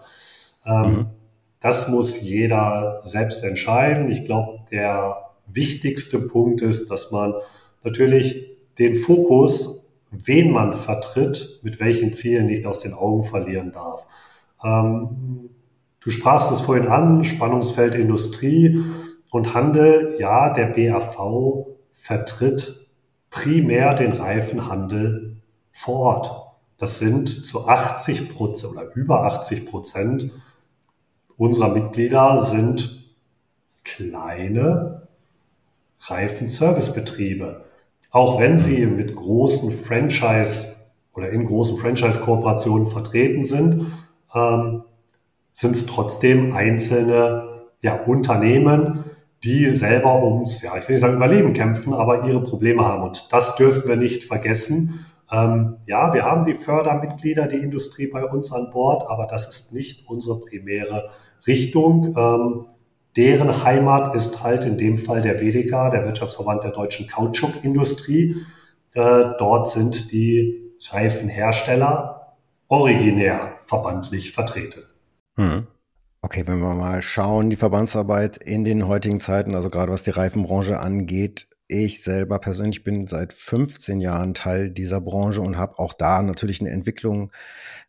Ähm, 0.65 0.83
mhm. 0.83 1.05
Das 1.59 1.89
muss 1.89 2.21
jeder 2.21 3.03
selbst 3.03 3.43
entscheiden. 3.43 4.09
Ich 4.09 4.25
glaube, 4.25 4.59
der 4.71 5.29
wichtigste 5.45 6.19
Punkt 6.19 6.61
ist, 6.61 6.89
dass 6.89 7.11
man 7.11 7.35
natürlich 7.83 8.47
den 8.81 8.95
Fokus 8.95 9.81
wen 10.11 10.51
man 10.51 10.73
vertritt, 10.73 11.61
mit 11.63 11.79
welchen 11.79 12.13
Zielen 12.13 12.47
nicht 12.47 12.65
aus 12.65 12.81
den 12.81 12.93
Augen 12.93 13.23
verlieren 13.23 13.71
darf. 13.71 14.05
Ähm, 14.63 15.49
du 16.01 16.09
sprachst 16.09 16.51
es 16.51 16.61
vorhin 16.61 16.87
an, 16.87 17.23
Spannungsfeld 17.23 17.95
Industrie 17.95 18.83
und 19.29 19.53
Handel. 19.53 20.15
Ja, 20.19 20.51
der 20.51 20.67
BAV 20.67 21.65
vertritt 21.93 22.89
primär 23.29 23.93
den 23.93 24.11
Reifenhandel 24.11 25.37
vor 25.71 25.99
Ort. 25.99 26.47
Das 26.77 26.99
sind 26.99 27.29
zu 27.29 27.67
80 27.67 28.29
Prozent 28.29 28.73
oder 28.73 28.93
über 28.95 29.23
80 29.23 29.65
Prozent 29.65 30.31
unserer 31.37 31.69
Mitglieder 31.69 32.39
sind 32.39 33.13
kleine 33.83 35.07
Reifenservicebetriebe 35.99 37.70
auch 38.11 38.39
wenn 38.39 38.57
sie 38.57 38.85
mit 38.85 39.15
großen 39.15 39.71
Franchise 39.71 40.75
oder 41.13 41.29
in 41.31 41.45
großen 41.45 41.77
Franchise-Kooperationen 41.77 42.85
vertreten 42.85 43.43
sind, 43.43 43.87
ähm, 44.35 44.83
sind 45.53 45.75
es 45.75 45.85
trotzdem 45.85 46.53
einzelne 46.53 47.67
ja, 47.81 47.95
Unternehmen, 48.03 49.05
die 49.43 49.65
selber 49.67 50.23
ums, 50.23 50.61
ja, 50.61 50.77
ich 50.77 50.87
will 50.87 50.93
nicht 50.93 51.01
sagen 51.01 51.15
Überleben 51.15 51.53
kämpfen, 51.53 51.93
aber 51.93 52.25
ihre 52.27 52.43
Probleme 52.43 52.85
haben. 52.85 53.03
Und 53.03 53.33
das 53.33 53.55
dürfen 53.55 53.89
wir 53.89 53.95
nicht 53.95 54.23
vergessen. 54.23 55.05
Ähm, 55.31 55.77
ja, 55.85 56.13
wir 56.13 56.23
haben 56.23 56.43
die 56.43 56.53
Fördermitglieder, 56.53 57.47
die 57.47 57.57
Industrie 57.57 58.07
bei 58.07 58.23
uns 58.23 58.51
an 58.51 58.69
Bord, 58.71 59.09
aber 59.09 59.25
das 59.25 59.47
ist 59.47 59.73
nicht 59.73 60.07
unsere 60.07 60.39
primäre 60.39 61.09
Richtung. 61.47 62.13
Ähm, 62.15 62.65
deren 63.15 63.63
Heimat 63.63 64.15
ist 64.15 64.43
halt 64.43 64.65
in 64.65 64.77
dem 64.77 64.97
Fall 64.97 65.21
der 65.21 65.39
WDK, 65.39 65.91
der 65.91 66.05
Wirtschaftsverband 66.05 66.63
der 66.63 66.71
deutschen 66.71 67.07
Kautschukindustrie. 67.07 68.35
Äh, 68.93 69.23
dort 69.37 69.69
sind 69.69 70.11
die 70.11 70.73
Reifenhersteller 70.89 72.37
originär 72.67 73.55
verbandlich 73.59 74.31
vertreten. 74.31 74.83
Hm. 75.35 75.67
Okay, 76.21 76.43
wenn 76.45 76.59
wir 76.59 76.75
mal 76.75 77.01
schauen, 77.01 77.49
die 77.49 77.55
Verbandsarbeit 77.55 78.37
in 78.37 78.63
den 78.63 78.87
heutigen 78.87 79.19
Zeiten, 79.19 79.55
also 79.55 79.69
gerade 79.69 79.91
was 79.91 80.03
die 80.03 80.11
Reifenbranche 80.11 80.79
angeht, 80.79 81.47
ich 81.67 82.03
selber 82.03 82.37
persönlich 82.39 82.83
bin 82.83 83.07
seit 83.07 83.33
15 83.33 84.01
Jahren 84.01 84.33
Teil 84.33 84.69
dieser 84.69 85.01
Branche 85.01 85.41
und 85.41 85.57
habe 85.57 85.79
auch 85.79 85.93
da 85.93 86.21
natürlich 86.21 86.59
eine 86.59 86.69
Entwicklung 86.69 87.31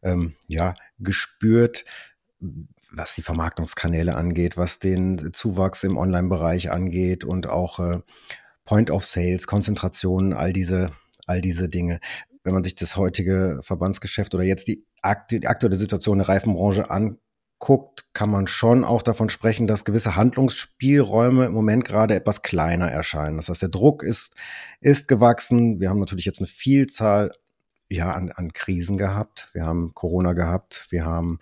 ähm, 0.02 0.35
ja, 0.47 0.75
gespürt, 0.99 1.85
was 2.92 3.14
die 3.14 3.22
Vermarktungskanäle 3.22 4.14
angeht, 4.14 4.56
was 4.56 4.78
den 4.78 5.32
Zuwachs 5.32 5.82
im 5.84 5.96
Online-Bereich 5.96 6.70
angeht 6.70 7.25
und 7.25 7.49
auch 7.49 7.78
äh, 7.80 8.00
Point 8.64 8.90
of 8.90 9.04
Sales, 9.04 9.46
Konzentrationen, 9.46 10.32
all 10.32 10.52
diese, 10.52 10.90
all 11.26 11.40
diese 11.40 11.68
Dinge. 11.68 12.00
Wenn 12.44 12.54
man 12.54 12.64
sich 12.64 12.75
das 12.75 12.96
heutige 12.96 13.61
Verbandsgeschäft 13.62 14.34
oder 14.34 14.44
jetzt 14.44 14.68
die, 14.68 14.84
aktu 15.00 15.38
die 15.38 15.46
aktuelle 15.46 15.76
Situation 15.76 16.18
der 16.18 16.28
Reifenbranche 16.28 16.90
an, 16.90 17.18
guckt, 17.58 18.12
kann 18.12 18.28
man 18.28 18.49
schon 18.49 18.84
auch 18.84 19.02
davon 19.02 19.28
sprechen, 19.28 19.68
dass 19.68 19.84
gewisse 19.84 20.16
Handlungsspielräume 20.16 21.46
im 21.46 21.52
Moment 21.52 21.84
gerade 21.84 22.16
etwas 22.16 22.42
kleiner 22.42 22.90
erscheinen. 22.90 23.37
Das 23.37 23.49
heißt, 23.49 23.62
der 23.62 23.68
Druck 23.68 24.02
ist, 24.02 24.34
ist 24.80 25.06
gewachsen. 25.06 25.78
Wir 25.78 25.88
haben 25.88 26.00
natürlich 26.00 26.25
jetzt 26.25 26.40
eine 26.40 26.49
Vielzahl 26.49 27.30
ja, 27.88 28.11
an, 28.11 28.32
an 28.32 28.52
Krisen 28.52 28.96
gehabt. 28.96 29.49
Wir 29.52 29.64
haben 29.64 29.94
Corona 29.94 30.32
gehabt. 30.32 30.87
Wir 30.90 31.04
haben 31.04 31.38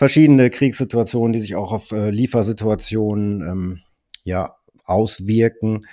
verschiedene 0.00 0.48
Kriegssituationen, 0.48 1.34
die 1.34 1.40
sich 1.40 1.56
auch 1.56 1.72
auf 1.72 1.92
äh, 1.92 2.08
Liefersituationen 2.08 3.42
ähm, 3.42 3.80
ja, 4.24 4.56
auswirken. 4.86 5.86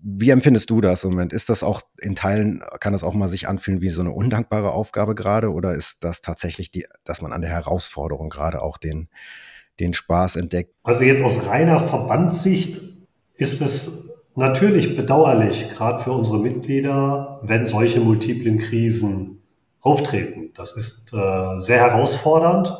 Wie 0.00 0.30
empfindest 0.30 0.70
du 0.70 0.80
das 0.80 1.04
im 1.04 1.10
Moment? 1.10 1.34
Ist 1.34 1.50
das 1.50 1.62
auch 1.62 1.82
in 2.00 2.14
Teilen, 2.14 2.62
kann 2.80 2.94
das 2.94 3.04
auch 3.04 3.12
mal 3.12 3.28
sich 3.28 3.46
anfühlen 3.46 3.82
wie 3.82 3.90
so 3.90 4.00
eine 4.00 4.12
undankbare 4.12 4.70
Aufgabe 4.70 5.14
gerade 5.14 5.52
oder 5.52 5.74
ist 5.74 6.04
das 6.04 6.22
tatsächlich 6.22 6.70
die, 6.70 6.86
dass 7.04 7.20
man 7.20 7.34
an 7.34 7.42
der 7.42 7.50
Herausforderung 7.50 8.30
gerade 8.30 8.62
auch 8.62 8.78
den, 8.78 9.10
den 9.78 9.92
Spaß 9.92 10.36
entdeckt? 10.36 10.72
Also 10.82 11.04
jetzt 11.04 11.22
aus 11.22 11.46
reiner 11.46 11.80
Verbandssicht 11.80 12.80
ist 13.34 13.60
es 13.60 14.10
natürlich 14.34 14.96
bedauerlich, 14.96 15.68
gerade 15.68 15.98
für 15.98 16.12
unsere 16.12 16.38
Mitglieder, 16.38 17.40
wenn 17.42 17.66
solche 17.66 18.00
multiplen 18.00 18.56
Krisen 18.56 19.42
auftreten. 19.82 20.50
Das 20.54 20.74
ist 20.74 21.12
äh, 21.12 21.58
sehr 21.58 21.80
herausfordernd 21.80 22.72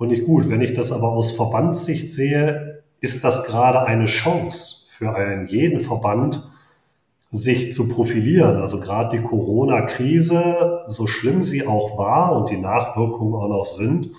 und 0.00 0.08
nicht 0.08 0.24
gut. 0.24 0.48
Wenn 0.48 0.62
ich 0.62 0.72
das 0.72 0.92
aber 0.92 1.12
aus 1.12 1.30
Verbandssicht 1.32 2.10
sehe, 2.10 2.82
ist 3.00 3.22
das 3.22 3.44
gerade 3.44 3.84
eine 3.84 4.06
Chance 4.06 4.86
für 4.88 5.14
einen 5.14 5.46
jeden 5.46 5.78
Verband, 5.78 6.50
sich 7.30 7.70
zu 7.70 7.86
profilieren. 7.86 8.56
Also 8.56 8.80
gerade 8.80 9.16
die 9.16 9.22
Corona-Krise, 9.22 10.80
so 10.86 11.06
schlimm 11.06 11.44
sie 11.44 11.66
auch 11.66 11.98
war 11.98 12.34
und 12.34 12.48
die 12.48 12.56
Nachwirkungen 12.56 13.34
auch 13.34 13.48
noch 13.48 13.66
sind, 13.66 14.10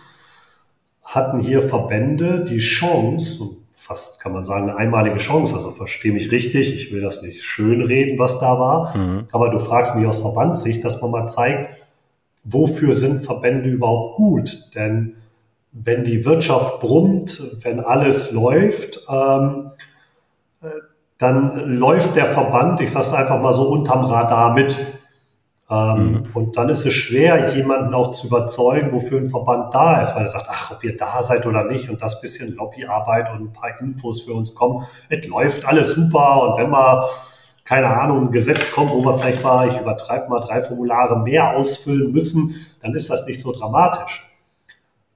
hatten 1.03 1.39
hier 1.39 1.63
Verbände 1.63 2.45
die 2.47 2.59
Chance, 2.59 3.57
fast 3.73 4.21
kann 4.21 4.33
man 4.33 4.43
sagen 4.43 4.69
eine 4.69 4.77
einmalige 4.77 5.17
Chance, 5.17 5.55
also 5.55 5.71
verstehe 5.71 6.13
mich 6.13 6.31
richtig, 6.31 6.75
ich 6.75 6.93
will 6.93 7.01
das 7.01 7.23
nicht 7.23 7.43
schönreden, 7.43 8.19
was 8.19 8.39
da 8.39 8.59
war, 8.59 8.95
mhm. 8.95 9.25
aber 9.31 9.49
du 9.49 9.59
fragst 9.59 9.95
mich 9.95 10.05
aus 10.05 10.21
Verbandssicht, 10.21 10.85
dass 10.85 11.01
man 11.01 11.11
mal 11.11 11.27
zeigt, 11.27 11.71
wofür 12.43 12.93
sind 12.93 13.17
Verbände 13.17 13.69
überhaupt 13.69 14.15
gut? 14.15 14.69
Denn 14.75 15.15
wenn 15.71 16.03
die 16.03 16.25
Wirtschaft 16.25 16.79
brummt, 16.79 17.41
wenn 17.63 17.79
alles 17.79 18.31
läuft, 18.31 18.99
ähm, 19.09 19.71
dann 21.17 21.77
läuft 21.77 22.15
der 22.15 22.25
Verband, 22.25 22.81
ich 22.81 22.91
sage 22.91 23.05
es 23.05 23.13
einfach 23.13 23.39
mal 23.39 23.51
so, 23.51 23.69
unterm 23.69 24.05
Radar 24.05 24.53
mit. 24.53 24.75
Ähm, 25.69 26.11
mhm. 26.11 26.23
Und 26.33 26.57
dann 26.57 26.67
ist 26.67 26.85
es 26.85 26.93
schwer, 26.93 27.53
jemanden 27.55 27.93
auch 27.93 28.11
zu 28.11 28.27
überzeugen, 28.27 28.91
wofür 28.91 29.19
ein 29.19 29.27
Verband 29.27 29.73
da 29.73 30.01
ist, 30.01 30.15
weil 30.15 30.23
er 30.23 30.27
sagt, 30.27 30.47
ach, 30.49 30.71
ob 30.71 30.83
ihr 30.83 30.97
da 30.97 31.21
seid 31.21 31.45
oder 31.45 31.63
nicht 31.63 31.89
und 31.89 32.01
das 32.01 32.19
bisschen 32.19 32.55
Lobbyarbeit 32.55 33.31
und 33.31 33.41
ein 33.41 33.53
paar 33.53 33.79
Infos 33.79 34.21
für 34.21 34.33
uns 34.33 34.53
kommen, 34.55 34.85
es 35.09 35.25
läuft 35.27 35.65
alles 35.65 35.93
super 35.93 36.43
und 36.43 36.57
wenn 36.57 36.69
mal, 36.69 37.05
keine 37.63 37.87
Ahnung, 37.87 38.25
ein 38.25 38.31
Gesetz 38.31 38.71
kommt, 38.71 38.91
wo 38.91 39.05
wir 39.05 39.13
vielleicht 39.13 39.43
mal, 39.43 39.67
ich 39.67 39.79
übertreibe 39.79 40.27
mal, 40.27 40.41
drei 40.41 40.61
Formulare 40.61 41.19
mehr 41.19 41.55
ausfüllen 41.55 42.11
müssen, 42.11 42.55
dann 42.81 42.93
ist 42.93 43.09
das 43.09 43.25
nicht 43.27 43.39
so 43.39 43.53
dramatisch. 43.53 44.30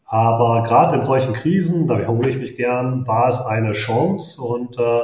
Aber 0.06 0.62
gerade 0.64 0.96
in 0.96 1.02
solchen 1.02 1.34
Krisen, 1.34 1.88
da 1.88 1.98
wiederhole 1.98 2.30
ich 2.30 2.38
mich 2.38 2.56
gern, 2.56 3.08
war 3.08 3.28
es 3.28 3.42
eine 3.42 3.72
Chance 3.72 4.42
und 4.42 4.78
äh, 4.78 5.02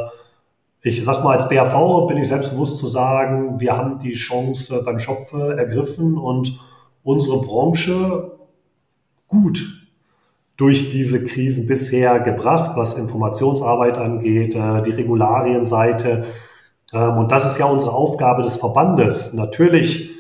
ich 0.84 1.04
sag 1.04 1.24
mal, 1.24 1.36
als 1.36 1.48
BAV 1.48 2.08
bin 2.08 2.18
ich 2.18 2.28
selbstbewusst 2.28 2.78
zu 2.78 2.88
sagen, 2.88 3.60
wir 3.60 3.78
haben 3.78 4.00
die 4.00 4.14
Chance 4.14 4.82
beim 4.84 4.98
Schopfe 4.98 5.56
ergriffen 5.58 6.18
und 6.18 6.60
unsere 7.04 7.40
Branche 7.42 8.32
gut 9.28 9.82
durch 10.58 10.90
diese 10.90 11.24
Krisen 11.24 11.66
bisher 11.66 12.20
gebracht, 12.20 12.72
was 12.76 12.96
Informationsarbeit 12.96 13.98
angeht, 13.98 14.56
äh, 14.56 14.82
die 14.84 14.92
Regularienseite. 14.92 16.26
Ähm, 16.94 17.18
und 17.18 17.32
das 17.32 17.46
ist 17.46 17.58
ja 17.58 17.66
unsere 17.66 17.94
Aufgabe 17.94 18.44
des 18.44 18.58
Verbandes. 18.58 19.34
Natürlich 19.34 20.11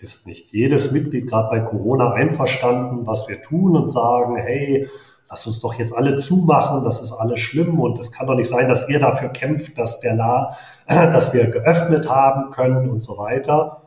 ist 0.00 0.26
nicht 0.26 0.52
jedes 0.52 0.92
Mitglied 0.92 1.28
gerade 1.28 1.48
bei 1.50 1.60
Corona 1.60 2.12
einverstanden, 2.12 3.06
was 3.06 3.28
wir 3.28 3.42
tun 3.42 3.76
und 3.76 3.88
sagen, 3.88 4.36
hey, 4.36 4.88
lass 5.28 5.46
uns 5.46 5.60
doch 5.60 5.74
jetzt 5.74 5.94
alle 5.94 6.16
zumachen, 6.16 6.84
das 6.84 7.00
ist 7.00 7.12
alles 7.12 7.40
schlimm 7.40 7.80
und 7.80 7.98
es 7.98 8.12
kann 8.12 8.26
doch 8.26 8.34
nicht 8.34 8.48
sein, 8.48 8.68
dass 8.68 8.88
ihr 8.88 9.00
dafür 9.00 9.28
kämpft, 9.30 9.76
dass 9.76 10.00
der 10.00 10.14
La, 10.14 10.56
dass 10.86 11.32
wir 11.32 11.48
geöffnet 11.48 12.08
haben 12.08 12.50
können 12.50 12.88
und 12.90 13.02
so 13.02 13.18
weiter. 13.18 13.82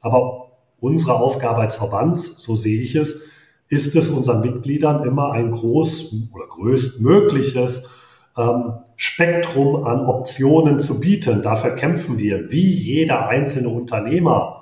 Aber 0.00 0.48
unsere 0.80 1.14
Aufgabe 1.14 1.60
als 1.60 1.76
Verband, 1.76 2.18
so 2.18 2.54
sehe 2.54 2.80
ich 2.80 2.96
es, 2.96 3.28
ist 3.68 3.96
es 3.96 4.10
unseren 4.10 4.40
Mitgliedern 4.40 5.04
immer 5.04 5.32
ein 5.32 5.52
groß 5.52 6.30
oder 6.34 6.46
größtmögliches 6.46 7.90
ähm, 8.36 8.74
Spektrum 8.96 9.84
an 9.86 10.04
Optionen 10.04 10.78
zu 10.78 11.00
bieten. 11.00 11.40
Dafür 11.40 11.70
kämpfen 11.74 12.18
wir, 12.18 12.50
wie 12.50 12.70
jeder 12.70 13.28
einzelne 13.28 13.68
Unternehmer 13.68 14.61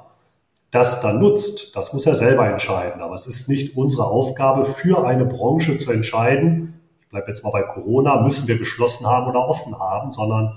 das 0.70 1.00
dann 1.00 1.18
nutzt, 1.18 1.76
das 1.76 1.92
muss 1.92 2.06
er 2.06 2.14
selber 2.14 2.46
entscheiden. 2.48 3.02
Aber 3.02 3.14
es 3.14 3.26
ist 3.26 3.48
nicht 3.48 3.76
unsere 3.76 4.06
Aufgabe, 4.06 4.64
für 4.64 5.04
eine 5.04 5.24
Branche 5.24 5.76
zu 5.78 5.92
entscheiden, 5.92 6.80
ich 7.00 7.08
bleibe 7.08 7.26
jetzt 7.28 7.42
mal 7.42 7.50
bei 7.50 7.62
Corona, 7.62 8.22
müssen 8.22 8.46
wir 8.46 8.56
geschlossen 8.56 9.06
haben 9.06 9.26
oder 9.26 9.48
offen 9.48 9.78
haben, 9.78 10.12
sondern 10.12 10.54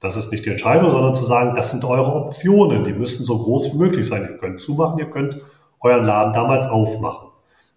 das 0.00 0.16
ist 0.16 0.32
nicht 0.32 0.44
die 0.44 0.50
Entscheidung, 0.50 0.90
sondern 0.90 1.14
zu 1.14 1.24
sagen, 1.24 1.54
das 1.54 1.70
sind 1.70 1.84
eure 1.84 2.14
Optionen, 2.14 2.84
die 2.84 2.92
müssen 2.92 3.24
so 3.24 3.38
groß 3.38 3.74
wie 3.74 3.78
möglich 3.78 4.06
sein. 4.06 4.22
Ihr 4.22 4.38
könnt 4.38 4.60
zumachen, 4.60 4.98
ihr 4.98 5.10
könnt 5.10 5.40
euren 5.80 6.04
Laden 6.04 6.32
damals 6.32 6.66
aufmachen. 6.66 7.28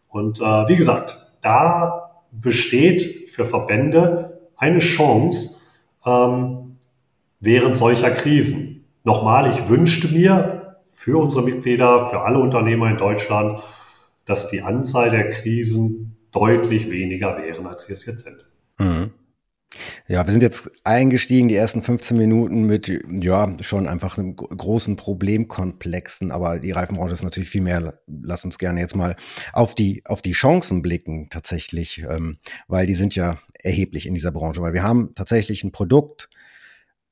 Und 0.10 0.39
äh, 0.39 0.44
wie 0.44 0.75
gesagt, 0.75 1.32
da 1.41 2.12
besteht 2.32 3.30
für 3.30 3.46
Verbände 3.46 4.39
eine 4.56 4.80
Chance 4.80 5.58
ähm, 6.06 6.77
während 7.39 7.77
solcher 7.77 8.12
Krisen. 8.12 8.86
Nochmal, 9.03 9.50
ich 9.50 9.68
wünschte 9.68 10.08
mir, 10.08 10.61
für 10.91 11.17
unsere 11.17 11.43
Mitglieder, 11.43 12.10
für 12.10 12.21
alle 12.21 12.39
Unternehmer 12.39 12.89
in 12.89 12.98
Deutschland, 12.98 13.62
dass 14.25 14.50
die 14.50 14.62
Anzahl 14.62 15.10
der 15.10 15.29
Krisen 15.29 16.17
deutlich 16.31 16.89
weniger 16.89 17.38
wären, 17.38 17.65
als 17.65 17.83
sie 17.83 17.93
es 17.93 18.05
jetzt 18.05 18.25
sind. 18.25 18.45
Mhm. 18.77 19.12
Ja, 20.07 20.25
wir 20.25 20.33
sind 20.33 20.43
jetzt 20.43 20.69
eingestiegen, 20.83 21.48
die 21.48 21.55
ersten 21.55 21.81
15 21.81 22.17
Minuten 22.17 22.63
mit, 22.63 22.91
ja, 23.10 23.55
schon 23.62 23.88
einfach 23.88 24.17
einem 24.17 24.36
großen 24.36 24.98
Problemkomplexen, 24.98 26.31
aber 26.31 26.60
die 26.60 26.71
Reifenbranche 26.71 27.13
ist 27.13 27.24
natürlich 27.24 27.50
viel 27.50 27.62
mehr. 27.62 28.01
Lass 28.07 28.43
uns 28.43 28.57
gerne 28.57 28.81
jetzt 28.81 28.98
mal 28.98 29.15
auf 29.53 29.74
die, 29.74 30.03
auf 30.05 30.21
die 30.21 30.33
Chancen 30.33 30.81
blicken, 30.81 31.29
tatsächlich, 31.29 32.00
ähm, 32.00 32.38
weil 32.67 32.86
die 32.86 32.95
sind 32.95 33.15
ja 33.15 33.39
erheblich 33.63 34.05
in 34.05 34.13
dieser 34.13 34.33
Branche, 34.33 34.62
weil 34.62 34.74
wir 34.74 34.83
haben 34.83 35.13
tatsächlich 35.15 35.63
ein 35.63 35.71
Produkt, 35.71 36.29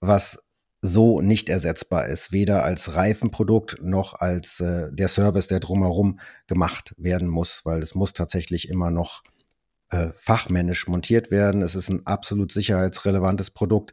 was 0.02 0.44
so 0.82 1.22
nicht 1.22 1.50
ersetzbar 1.50 2.08
ist, 2.08 2.32
weder 2.32 2.64
als 2.64 2.96
Reifenprodukt 2.96 3.80
noch 3.82 4.14
als 4.14 4.60
äh, 4.62 4.88
der 4.92 5.10
Service, 5.10 5.48
der 5.48 5.60
drumherum 5.60 6.20
gemacht 6.48 6.94
werden 6.98 7.28
muss, 7.28 7.66
weil 7.66 7.82
es 7.84 7.96
muss 7.96 8.14
tatsächlich 8.14 8.70
immer 8.70 8.92
noch 8.92 9.24
äh, 9.92 10.10
fachmännisch 10.16 10.88
montiert 10.88 11.32
werden. 11.32 11.62
Es 11.62 11.76
ist 11.76 11.90
ein 11.90 12.06
absolut 12.06 12.52
sicherheitsrelevantes 12.52 13.52
Produkt 13.52 13.92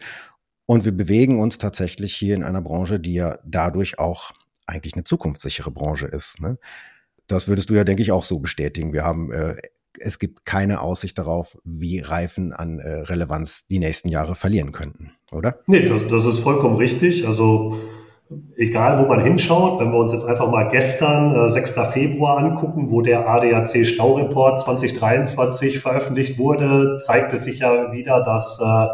Und 0.67 0.85
wir 0.85 0.93
bewegen 0.93 1.41
uns 1.41 1.59
tatsächlich 1.59 2.15
hier 2.17 2.35
in 2.35 2.43
einer 2.43 2.63
Branche, 2.63 2.99
die 3.01 3.15
ja 3.15 3.39
dadurch 3.45 3.99
auch 3.99 4.33
eigentlich 4.67 4.95
eine 4.95 5.05
zukunftssichere 5.05 5.71
Branche 5.71 6.07
ist. 6.07 6.41
Ne? 6.41 6.59
Das 7.29 7.49
würdest 7.49 7.71
du 7.71 7.75
ja, 7.75 7.85
denke 7.85 8.03
ich, 8.03 8.13
auch 8.13 8.25
so 8.25 8.41
bestätigen. 8.41 8.93
Wir 8.93 9.05
haben, 9.05 9.33
äh, 9.33 9.57
es 10.01 10.19
gibt 10.19 10.45
keine 10.45 10.81
Aussicht 10.81 11.19
darauf, 11.19 11.59
wie 11.65 12.01
Reifen 12.01 12.53
an 12.53 12.79
äh, 12.79 12.89
Relevanz 12.89 13.67
die 13.69 13.79
nächsten 13.79 14.09
Jahre 14.09 14.35
verlieren 14.35 14.73
könnten, 14.73 15.13
oder? 15.33 15.59
Nee, 15.67 15.87
das, 15.87 16.07
das 16.09 16.25
ist 16.25 16.41
vollkommen 16.41 16.77
richtig. 16.77 17.27
Also 17.27 17.77
egal, 18.57 18.99
wo 18.99 19.07
man 19.07 19.21
hinschaut, 19.21 19.81
wenn 19.81 19.93
wir 19.93 19.99
uns 19.99 20.13
jetzt 20.13 20.25
einfach 20.25 20.51
mal 20.51 20.65
gestern, 20.65 21.35
äh, 21.35 21.49
6. 21.49 21.75
Februar 21.93 22.39
angucken, 22.39 22.91
wo 22.91 23.03
der 23.03 23.29
ADAC 23.29 23.87
Staureport 23.87 24.59
2023 24.61 25.79
veröffentlicht 25.79 26.39
wurde, 26.39 26.99
zeigt 26.99 27.33
es 27.33 27.45
sich 27.45 27.61
ja 27.61 27.93
wieder, 27.93 28.23
dass 28.23 28.61
äh, 28.61 28.87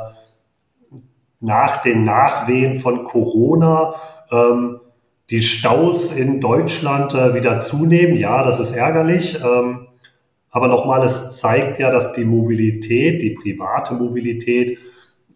nach 1.40 1.78
den 1.78 2.04
Nachwehen 2.04 2.76
von 2.76 3.04
Corona 3.04 3.94
ähm, 4.30 4.80
die 5.30 5.42
Staus 5.42 6.12
in 6.12 6.40
Deutschland 6.40 7.14
äh, 7.14 7.34
wieder 7.34 7.58
zunehmen. 7.58 8.16
Ja, 8.16 8.44
das 8.44 8.60
ist 8.60 8.72
ärgerlich. 8.72 9.40
Ähm, 9.42 9.88
aber 10.52 10.68
nochmal, 10.68 11.02
es 11.02 11.38
zeigt 11.38 11.78
ja, 11.78 11.90
dass 11.90 12.12
die 12.12 12.26
Mobilität, 12.26 13.22
die 13.22 13.30
private 13.30 13.94
Mobilität 13.94 14.78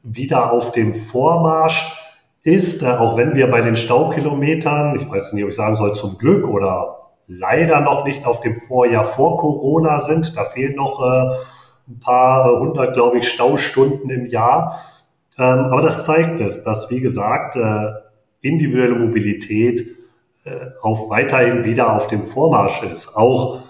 wieder 0.03 0.53
auf 0.53 0.73
dem 0.73 0.95
Vormarsch 0.95 1.97
ist, 2.43 2.83
äh, 2.83 2.91
auch 2.91 3.17
wenn 3.17 3.35
wir 3.35 3.51
bei 3.51 3.63
den 3.63 3.75
Staukilometern, 3.75 4.95
ich 4.95 5.11
weiß 5.11 5.33
nicht, 5.33 5.43
ob 5.43 5.49
ich 5.49 5.57
sagen 5.57 5.75
soll, 5.75 5.95
zum 5.95 6.19
Glück 6.19 6.47
oder 6.47 7.11
leider 7.27 7.81
noch 7.81 8.05
nicht 8.05 8.27
auf 8.27 8.41
dem 8.41 8.55
Vorjahr 8.55 9.05
vor 9.05 9.39
Corona 9.39 10.01
sind. 10.01 10.37
Da 10.37 10.45
fehlen 10.45 10.77
noch 10.77 11.01
äh, 11.03 11.35
ein 11.89 11.99
paar 11.99 12.61
hundert, 12.61 12.95
glaube 12.95 13.19
ich, 13.19 13.29
Staustunden 13.29 14.11
im 14.11 14.27
Jahr. 14.27 14.79
Ähm, 15.39 15.67
aber 15.71 15.81
das 15.81 16.05
zeigt 16.05 16.41
es, 16.41 16.63
dass, 16.63 16.91
wie 16.91 17.01
gesagt, 17.01 17.57
äh, 17.57 17.87
individuelle 18.43 18.95
Mobilität 18.95 19.81
äh, 20.45 20.51
auf 20.83 21.09
weiterhin 21.09 21.65
wieder 21.65 21.97
auf 21.97 22.07
dem 22.07 22.23
Vormarsch 22.23 22.83
ist. 22.83 23.17
Auch 23.17 23.61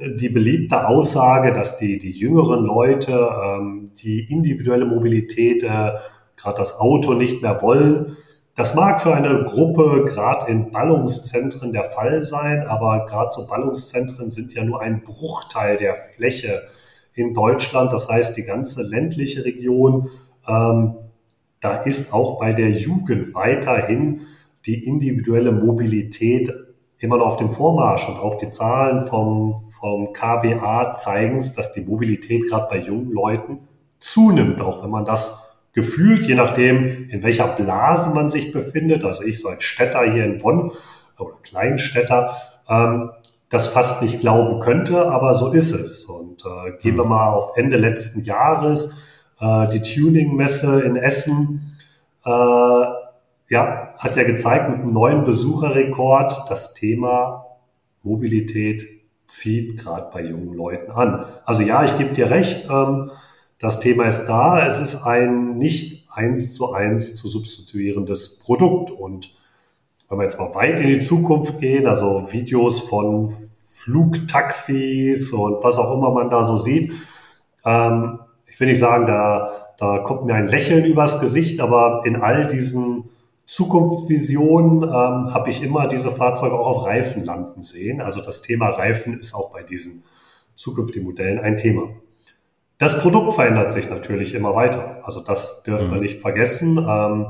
die 0.00 0.28
beliebte 0.28 0.86
Aussage, 0.86 1.52
dass 1.52 1.78
die, 1.78 1.98
die 1.98 2.10
jüngeren 2.10 2.64
Leute 2.64 3.12
ähm, 3.12 3.90
die 4.02 4.30
individuelle 4.32 4.86
Mobilität, 4.86 5.62
äh, 5.62 5.92
gerade 6.36 6.56
das 6.56 6.78
Auto 6.78 7.14
nicht 7.14 7.42
mehr 7.42 7.60
wollen. 7.62 8.16
Das 8.54 8.74
mag 8.74 9.00
für 9.00 9.14
eine 9.14 9.44
Gruppe 9.44 10.04
gerade 10.06 10.50
in 10.50 10.70
Ballungszentren 10.70 11.72
der 11.72 11.84
Fall 11.84 12.22
sein, 12.22 12.66
aber 12.66 13.04
gerade 13.04 13.30
so 13.30 13.46
Ballungszentren 13.46 14.30
sind 14.30 14.54
ja 14.54 14.64
nur 14.64 14.80
ein 14.80 15.02
Bruchteil 15.02 15.76
der 15.76 15.94
Fläche 15.94 16.62
in 17.14 17.34
Deutschland. 17.34 17.92
Das 17.92 18.08
heißt, 18.08 18.36
die 18.36 18.44
ganze 18.44 18.82
ländliche 18.82 19.44
Region 19.44 20.10
ähm, 20.48 20.94
da 21.60 21.76
ist 21.76 22.12
auch 22.12 22.38
bei 22.38 22.52
der 22.52 22.70
Jugend 22.70 23.34
weiterhin 23.34 24.22
die 24.66 24.84
individuelle 24.84 25.52
Mobilität 25.52 26.50
immer 27.00 27.16
noch 27.16 27.26
auf 27.26 27.36
dem 27.36 27.50
Vormarsch 27.50 28.08
und 28.08 28.16
auch 28.16 28.36
die 28.36 28.50
Zahlen 28.50 29.00
vom, 29.00 29.54
vom 29.80 30.12
KBA 30.12 30.92
zeigen 30.92 31.38
es, 31.38 31.54
dass 31.54 31.72
die 31.72 31.80
Mobilität 31.80 32.48
gerade 32.48 32.68
bei 32.68 32.78
jungen 32.78 33.10
Leuten 33.10 33.60
zunimmt, 33.98 34.60
auch 34.60 34.82
wenn 34.82 34.90
man 34.90 35.04
das 35.04 35.56
gefühlt, 35.72 36.22
je 36.24 36.34
nachdem, 36.34 37.08
in 37.08 37.22
welcher 37.22 37.48
Blase 37.48 38.10
man 38.10 38.28
sich 38.28 38.52
befindet, 38.52 39.04
also 39.04 39.22
ich 39.22 39.40
so 39.40 39.48
als 39.48 39.62
Städter 39.64 40.02
hier 40.02 40.24
in 40.24 40.38
Bonn 40.38 40.72
oder 41.18 41.34
Kleinstädter, 41.42 42.34
ähm, 42.68 43.10
das 43.48 43.66
fast 43.66 44.02
nicht 44.02 44.20
glauben 44.20 44.60
könnte, 44.60 45.06
aber 45.06 45.34
so 45.34 45.52
ist 45.52 45.72
es. 45.72 46.04
Und 46.04 46.44
äh, 46.44 46.78
gehen 46.80 46.96
wir 46.96 47.04
mhm. 47.04 47.10
mal 47.10 47.32
auf 47.32 47.56
Ende 47.56 47.76
letzten 47.76 48.22
Jahres, 48.22 49.10
äh, 49.40 49.68
die 49.68 49.80
Tuning-Messe 49.80 50.80
in 50.82 50.96
Essen 50.96 51.76
äh, 52.24 52.30
ja, 53.50 53.92
hat 53.98 54.16
ja 54.16 54.22
gezeigt 54.22 54.70
mit 54.70 54.78
einem 54.78 54.86
neuen 54.86 55.24
Besucherrekord, 55.24 56.48
das 56.48 56.72
Thema 56.72 57.44
Mobilität 58.02 58.86
zieht 59.26 59.76
gerade 59.76 60.08
bei 60.12 60.22
jungen 60.22 60.54
Leuten 60.54 60.90
an. 60.92 61.24
Also 61.44 61.62
ja, 61.62 61.84
ich 61.84 61.98
gebe 61.98 62.12
dir 62.12 62.30
recht, 62.30 62.68
ähm, 62.70 63.10
das 63.58 63.80
Thema 63.80 64.06
ist 64.06 64.26
da. 64.26 64.66
Es 64.66 64.78
ist 64.78 65.04
ein 65.04 65.58
nicht 65.58 66.08
eins 66.10 66.54
zu 66.54 66.72
eins 66.72 67.16
zu 67.16 67.28
substituierendes 67.28 68.38
Produkt. 68.38 68.92
Und 68.92 69.34
wenn 70.08 70.18
wir 70.18 70.24
jetzt 70.24 70.38
mal 70.38 70.54
weit 70.54 70.80
in 70.80 70.86
die 70.86 71.00
Zukunft 71.00 71.58
gehen, 71.58 71.86
also 71.86 72.32
Videos 72.32 72.80
von 72.80 73.28
Flugtaxis 73.28 75.32
und 75.32 75.62
was 75.62 75.78
auch 75.78 75.96
immer 75.96 76.12
man 76.12 76.30
da 76.30 76.44
so 76.44 76.56
sieht, 76.56 76.92
ähm, 77.64 78.20
ich 78.46 78.58
will 78.60 78.68
nicht 78.68 78.78
sagen, 78.78 79.06
da, 79.06 79.72
da 79.76 79.98
kommt 79.98 80.24
mir 80.24 80.34
ein 80.34 80.48
Lächeln 80.48 80.84
übers 80.84 81.20
Gesicht, 81.20 81.60
aber 81.60 82.02
in 82.04 82.16
all 82.16 82.46
diesen 82.46 83.10
Zukunftsvisionen 83.50 84.84
ähm, 84.84 85.34
habe 85.34 85.50
ich 85.50 85.60
immer 85.60 85.88
diese 85.88 86.12
Fahrzeuge 86.12 86.54
auch 86.54 86.68
auf 86.68 86.86
Reifen 86.86 87.24
landen 87.24 87.62
sehen. 87.62 88.00
Also 88.00 88.20
das 88.20 88.42
Thema 88.42 88.68
Reifen 88.68 89.18
ist 89.18 89.34
auch 89.34 89.52
bei 89.52 89.64
diesen 89.64 90.04
zukünftigen 90.54 91.04
Modellen 91.04 91.40
ein 91.40 91.56
Thema. 91.56 91.88
Das 92.78 93.02
Produkt 93.02 93.32
verändert 93.32 93.72
sich 93.72 93.90
natürlich 93.90 94.36
immer 94.36 94.54
weiter. 94.54 95.00
Also 95.02 95.18
das 95.18 95.64
dürfen 95.64 95.88
mhm. 95.88 95.94
wir 95.94 96.00
nicht 96.00 96.20
vergessen. 96.20 96.78
Ähm, 96.78 97.26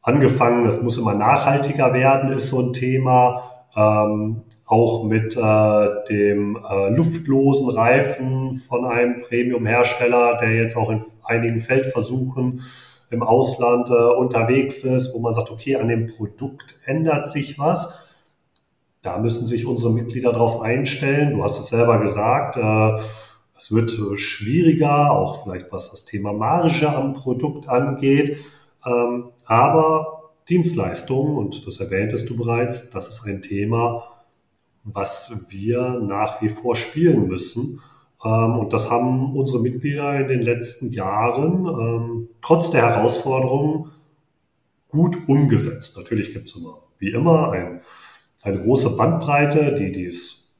angefangen, 0.00 0.64
es 0.64 0.80
muss 0.80 0.96
immer 0.96 1.14
nachhaltiger 1.14 1.92
werden, 1.92 2.30
ist 2.30 2.50
so 2.50 2.60
ein 2.60 2.72
Thema. 2.72 3.42
Ähm, 3.74 4.42
auch 4.64 5.02
mit 5.02 5.36
äh, 5.36 5.88
dem 6.08 6.56
äh, 6.56 6.88
luftlosen 6.90 7.70
Reifen 7.70 8.54
von 8.54 8.84
einem 8.84 9.22
Premium-Hersteller, 9.22 10.36
der 10.36 10.54
jetzt 10.54 10.76
auch 10.76 10.90
in 10.90 11.02
einigen 11.24 11.58
Feldversuchen 11.58 12.62
im 13.10 13.22
Ausland 13.22 13.90
äh, 13.90 13.92
unterwegs 13.92 14.84
ist, 14.84 15.14
wo 15.14 15.20
man 15.20 15.32
sagt, 15.32 15.50
okay, 15.50 15.76
an 15.76 15.88
dem 15.88 16.06
Produkt 16.06 16.78
ändert 16.84 17.28
sich 17.28 17.58
was. 17.58 18.08
Da 19.02 19.18
müssen 19.18 19.46
sich 19.46 19.66
unsere 19.66 19.92
Mitglieder 19.92 20.32
darauf 20.32 20.60
einstellen. 20.60 21.32
Du 21.32 21.42
hast 21.42 21.58
es 21.58 21.68
selber 21.68 21.98
gesagt, 21.98 22.56
äh, 22.56 23.00
es 23.56 23.72
wird 23.72 23.92
äh, 23.92 24.16
schwieriger, 24.16 25.12
auch 25.12 25.42
vielleicht 25.42 25.72
was 25.72 25.90
das 25.90 26.04
Thema 26.04 26.32
Marge 26.32 26.88
am 26.88 27.14
Produkt 27.14 27.68
angeht. 27.68 28.36
Ähm, 28.84 29.30
aber 29.44 30.30
Dienstleistungen, 30.48 31.36
und 31.36 31.66
das 31.66 31.80
erwähntest 31.80 32.28
du 32.30 32.36
bereits, 32.36 32.90
das 32.90 33.08
ist 33.08 33.26
ein 33.26 33.42
Thema, 33.42 34.04
was 34.84 35.46
wir 35.50 36.00
nach 36.00 36.40
wie 36.40 36.48
vor 36.48 36.74
spielen 36.74 37.28
müssen. 37.28 37.80
Ähm, 38.24 38.58
und 38.58 38.72
das 38.72 38.90
haben 38.90 39.36
unsere 39.36 39.60
Mitglieder 39.60 40.20
in 40.20 40.28
den 40.28 40.42
letzten 40.42 40.88
Jahren 40.88 41.66
ähm, 41.66 42.28
trotz 42.40 42.70
der 42.70 42.88
Herausforderungen 42.88 43.90
gut 44.88 45.28
umgesetzt. 45.28 45.96
Natürlich 45.96 46.32
gibt 46.32 46.48
es 46.48 46.56
immer, 46.56 46.82
wie 46.98 47.10
immer, 47.10 47.52
ein, 47.52 47.80
eine 48.42 48.60
große 48.60 48.96
Bandbreite, 48.96 49.74
die 49.74 49.92
dies 49.92 50.54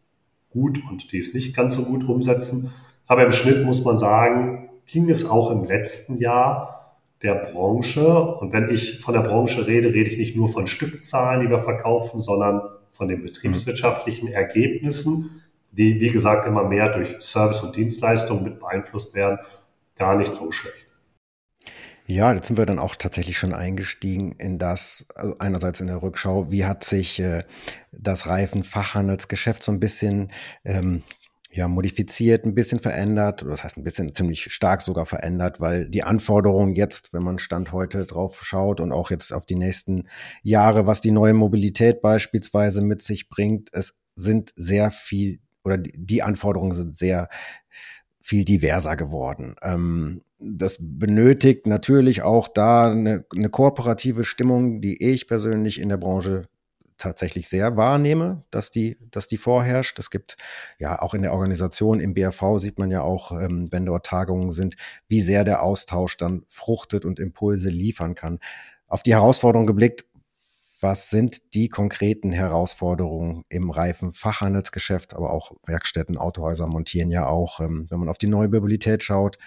gut 0.50 0.80
und 0.88 1.12
die 1.12 1.18
es 1.18 1.34
nicht 1.34 1.54
ganz 1.54 1.74
so 1.74 1.84
gut 1.84 2.04
umsetzen. 2.04 2.72
Aber 3.06 3.24
im 3.24 3.32
Schnitt 3.32 3.64
muss 3.64 3.84
man 3.84 3.98
sagen, 3.98 4.68
ging 4.86 5.08
es 5.10 5.28
auch 5.28 5.50
im 5.50 5.64
letzten 5.64 6.18
Jahr 6.18 6.96
der 7.22 7.34
Branche. 7.34 8.06
Und 8.36 8.52
wenn 8.52 8.68
ich 8.68 9.00
von 9.00 9.14
der 9.14 9.22
Branche 9.22 9.66
rede, 9.66 9.92
rede 9.92 10.10
ich 10.10 10.18
nicht 10.18 10.36
nur 10.36 10.46
von 10.46 10.66
Stückzahlen, 10.66 11.40
die 11.40 11.50
wir 11.50 11.58
verkaufen, 11.58 12.20
sondern 12.20 12.60
von 12.90 13.08
den 13.08 13.22
betriebswirtschaftlichen 13.22 14.28
Ergebnissen, 14.28 15.42
die, 15.70 16.00
wie 16.00 16.11
gesagt, 16.11 16.46
immer 16.46 16.64
mehr 16.64 16.90
durch 16.90 17.16
Service 17.20 17.62
und 17.62 17.76
Dienstleistungen 17.76 18.44
mit 18.44 18.61
beeinflusst 18.61 19.14
werden, 19.14 19.38
gar 19.96 20.16
nicht 20.16 20.35
so 20.35 20.50
schlecht. 20.50 20.88
Ja, 22.07 22.33
jetzt 22.33 22.46
sind 22.46 22.57
wir 22.57 22.64
dann 22.64 22.78
auch 22.78 22.96
tatsächlich 22.96 23.37
schon 23.37 23.52
eingestiegen 23.52 24.33
in 24.33 24.57
das, 24.57 25.07
also 25.14 25.35
einerseits 25.40 25.83
in 25.83 25.88
der 25.88 26.02
Rückschau, 26.02 26.50
wie 26.50 26.64
hat 26.64 26.83
sich 26.83 27.20
äh, 27.20 27.44
das 27.92 28.26
Reifenfachhandelsgeschäft 28.26 29.62
so 29.62 29.72
ein 29.72 29.78
bisschen 29.78 30.33
ähm, 30.64 31.02
ja, 31.50 31.68
modifiziert, 31.68 32.46
ein 32.46 32.54
bisschen 32.54 32.78
verändert, 32.78 33.44
das 33.46 33.62
heißt 33.62 33.76
ein 33.76 33.85
bisschen 33.85 34.14
ziemlich 34.14 34.52
stark 34.52 34.81
sogar 34.81 35.04
verändert, 35.04 35.61
weil 35.61 35.87
die 35.87 36.02
Anforderungen 36.02 36.74
jetzt, 36.74 37.12
wenn 37.12 37.22
man 37.22 37.38
Stand 37.38 37.72
heute 37.72 38.07
drauf 38.07 38.40
schaut 38.42 38.81
und 38.81 38.90
auch 38.92 39.11
jetzt 39.11 39.31
auf 39.31 39.44
die 39.44 39.57
nächsten 39.57 40.09
Jahre, 40.42 40.87
was 40.87 41.02
die 41.02 41.11
neue 41.11 41.35
Mobilität 41.35 42.00
beispielsweise 42.00 42.81
mit 42.81 43.02
sich 43.02 43.28
bringt, 43.28 43.68
es 43.72 43.98
sind 44.14 44.52
sehr 44.57 44.90
viel 44.90 45.40
oder 45.68 45.78
die 45.78 46.22
Anforderungen 46.22 46.72
sind 46.72 46.94
sehr 46.94 47.28
viel 48.20 48.44
diverser 48.44 48.96
geworden. 48.96 49.54
Ähm, 49.62 50.22
das 50.38 50.78
benötigt 50.81 51.66
natürlich 51.66 52.22
auch 52.22 52.48
da 52.48 52.90
eine, 52.90 53.24
eine 53.35 53.50
kooperative 53.50 54.24
Stimmung, 54.24 54.81
die 54.81 55.02
ich 55.02 55.26
persönlich 55.26 55.81
in 55.81 55.88
der 55.88 55.96
Branche 55.96 56.48
tatsächlich 56.96 57.48
sehr 57.48 57.76
wahrnehme, 57.76 58.44
dass 58.50 58.70
die, 58.70 58.98
dass 59.11 59.28
die 59.28 59.37
vorherrscht. 59.37 59.98
Es 59.98 60.11
gibt 60.11 60.37
ja 60.78 61.00
auch 61.00 61.14
in 61.14 61.22
der 61.22 61.33
Organisation, 61.33 62.00
im 62.00 62.12
BRV 62.12 62.59
sieht 62.59 62.78
man 62.78 62.90
ja 62.90 63.02
auch, 63.02 63.33
ähm, 63.33 63.68
wenn 63.70 63.87
dort 63.87 64.07
Tagungen 64.07 64.50
sind, 64.50 64.74
wie 65.07 65.20
sehr 65.20 65.44
der 65.44 65.62
Austausch 65.62 66.16
dann 66.16 66.42
fruchtet 66.48 67.04
und 67.04 67.20
Impulse 67.20 67.68
liefern 67.68 68.14
kann. 68.14 68.40
Auf 68.88 69.02
die 69.02 69.14
Herausforderung 69.14 69.66
geblickt, 69.66 70.07
was 70.80 71.10
sind 71.10 71.54
die 71.54 71.68
konkreten 71.68 72.32
Herausforderungen 72.32 73.44
im 73.48 73.70
Reifenfachhandelsgeschäft, 73.70 75.14
aber 75.14 75.32
auch 75.32 75.52
Werkstätten, 75.66 76.16
Autohäuser 76.16 76.66
montieren 76.66 77.10
ja 77.10 77.26
auch, 77.26 77.60
ähm, 77.60 77.86
wenn 77.90 77.98
man 77.98 78.08
auf 78.08 78.18
die 78.18 78.28
neue 78.28 78.48
Mobilität 78.48 79.02
schaut, 79.02 79.38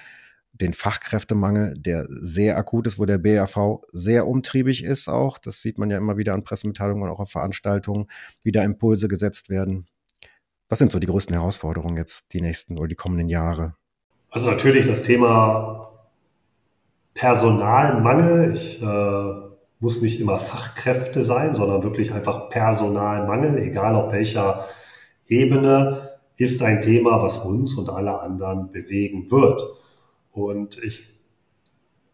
den 0.53 0.73
Fachkräftemangel, 0.73 1.75
der 1.77 2.05
sehr 2.09 2.57
akut 2.57 2.87
ist, 2.87 2.99
wo 2.99 3.05
der 3.05 3.17
BAV 3.17 3.81
sehr 3.91 4.27
umtriebig 4.27 4.83
ist 4.83 5.07
auch. 5.07 5.37
Das 5.37 5.61
sieht 5.61 5.77
man 5.77 5.89
ja 5.89 5.97
immer 5.97 6.17
wieder 6.17 6.33
an 6.33 6.43
Pressemitteilungen 6.43 7.03
und 7.03 7.09
auch 7.09 7.21
auf 7.21 7.31
Veranstaltungen, 7.31 8.07
wie 8.43 8.51
da 8.51 8.61
Impulse 8.63 9.07
gesetzt 9.07 9.49
werden. 9.49 9.87
Was 10.67 10.79
sind 10.79 10.91
so 10.91 10.99
die 10.99 11.07
größten 11.07 11.33
Herausforderungen 11.33 11.97
jetzt 11.97 12.33
die 12.33 12.41
nächsten 12.41 12.77
oder 12.77 12.87
die 12.87 12.95
kommenden 12.95 13.29
Jahre? 13.29 13.75
Also 14.29 14.49
natürlich 14.49 14.87
das 14.87 15.03
Thema 15.03 15.91
Personalmangel. 17.13 18.53
Ich 18.53 18.81
äh, 18.81 19.50
muss 19.81 20.01
nicht 20.01 20.21
immer 20.21 20.37
Fachkräfte 20.37 21.21
sein, 21.21 21.53
sondern 21.53 21.83
wirklich 21.83 22.13
einfach 22.13 22.49
Personalmangel, 22.49 23.57
egal 23.57 23.95
auf 23.95 24.13
welcher 24.13 24.65
Ebene, 25.27 26.11
ist 26.37 26.61
ein 26.61 26.81
Thema, 26.81 27.21
was 27.21 27.39
uns 27.39 27.75
und 27.75 27.89
alle 27.89 28.19
anderen 28.19 28.71
bewegen 28.71 29.29
wird. 29.31 29.63
Und 30.31 30.81
ich, 30.83 31.13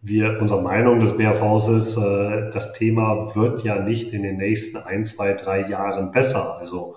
wir, 0.01 0.37
unsere 0.39 0.61
Meinung 0.61 0.99
des 0.99 1.17
BAVs 1.17 1.67
ist, 1.67 1.97
äh, 1.97 2.49
das 2.51 2.73
Thema 2.73 3.35
wird 3.35 3.63
ja 3.63 3.79
nicht 3.79 4.13
in 4.13 4.23
den 4.23 4.37
nächsten 4.37 4.77
ein, 4.77 5.03
zwei, 5.03 5.33
drei 5.33 5.67
Jahren 5.67 6.11
besser. 6.11 6.57
Also 6.57 6.95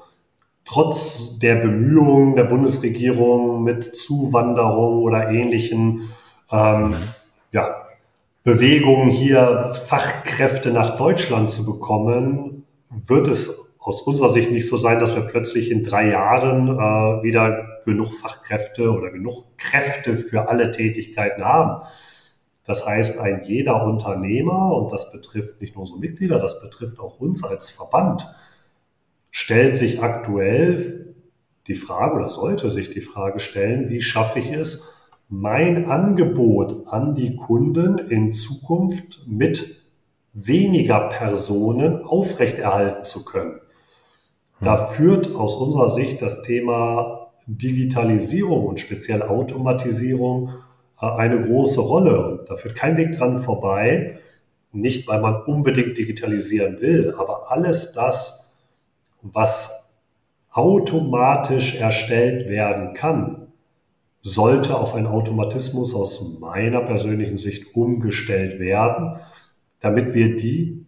trotz 0.64 1.38
der 1.40 1.56
Bemühungen 1.56 2.37
der 2.37 2.44
Bundesregierung 2.44 3.64
mit 3.64 3.83
Zuwanderung 3.83 5.02
oder 5.02 5.30
ähnlichen 5.30 6.11
ähm, 6.52 6.94
ja, 7.52 7.74
Bewegungen 8.42 9.09
hier 9.09 9.72
Fachkräfte 9.74 10.70
nach 10.70 10.96
Deutschland 10.96 11.50
zu 11.50 11.66
bekommen, 11.66 12.64
wird 12.88 13.29
es 13.29 13.76
aus 13.79 14.03
unserer 14.03 14.29
Sicht 14.29 14.50
nicht 14.50 14.68
so 14.68 14.76
sein, 14.76 14.98
dass 14.98 15.14
wir 15.14 15.22
plötzlich 15.22 15.70
in 15.70 15.83
drei 15.83 16.11
Jahren 16.11 16.68
äh, 16.68 17.22
wieder 17.22 17.81
genug 17.85 18.12
Fachkräfte 18.12 18.90
oder 18.90 19.11
genug 19.11 19.57
Kräfte 19.57 20.16
für 20.16 20.48
alle 20.48 20.70
Tätigkeiten 20.70 21.44
haben. 21.44 21.83
Das 22.64 22.87
heißt, 22.87 23.18
ein 23.18 23.42
jeder 23.42 23.85
Unternehmer, 23.85 24.74
und 24.74 24.92
das 24.92 25.11
betrifft 25.11 25.61
nicht 25.61 25.74
nur 25.74 25.83
unsere 25.83 25.98
Mitglieder, 25.98 26.38
das 26.38 26.61
betrifft 26.61 27.00
auch 27.00 27.18
uns 27.18 27.42
als 27.42 27.70
Verband, 27.70 28.29
stellt 29.31 29.76
sich 29.76 30.03
aktuell 30.03 31.14
die 31.66 31.74
Frage 31.74 32.16
oder 32.16 32.29
sollte 32.29 32.70
sich 32.70 32.90
die 32.90 33.00
Frage 33.00 33.38
stellen, 33.38 33.88
wie 33.88 34.00
schaffe 34.00 34.38
ich 34.38 34.53
es, 34.53 34.99
mein 35.31 35.87
Angebot 35.87 36.88
an 36.88 37.14
die 37.14 37.37
Kunden 37.37 37.99
in 37.99 38.33
Zukunft 38.33 39.23
mit 39.27 39.85
weniger 40.33 41.09
Personen 41.09 42.05
aufrechterhalten 42.05 43.05
zu 43.05 43.25
können. 43.25 43.61
Da 44.61 44.77
führt 44.77 45.37
aus 45.37 45.55
unserer 45.55 45.88
Sicht 45.88 46.21
das 46.21 46.43
Thema 46.43 47.31
Digitalisierung 47.47 48.66
und 48.66 48.81
speziell 48.81 49.23
Automatisierung 49.23 50.51
äh, 51.01 51.07
eine 51.07 51.40
große 51.40 51.81
Rolle. 51.81 52.27
Und 52.27 52.51
da 52.51 52.57
führt 52.57 52.75
kein 52.75 52.97
Weg 52.97 53.12
dran 53.12 53.37
vorbei. 53.37 54.19
Nicht, 54.73 55.07
weil 55.09 55.21
man 55.21 55.43
unbedingt 55.45 55.97
digitalisieren 55.97 56.81
will, 56.81 57.14
aber 57.16 57.51
alles 57.51 57.93
das, 57.93 58.57
was 59.23 59.95
automatisch 60.51 61.81
erstellt 61.81 62.49
werden 62.49 62.93
kann, 62.95 63.49
sollte 64.22 64.76
auf 64.76 64.94
einen 64.94 65.06
Automatismus 65.06 65.94
aus 65.94 66.38
meiner 66.40 66.83
persönlichen 66.83 67.37
Sicht 67.37 67.74
umgestellt 67.74 68.59
werden, 68.59 69.16
damit 69.80 70.14
wir 70.14 70.37
die 70.37 70.85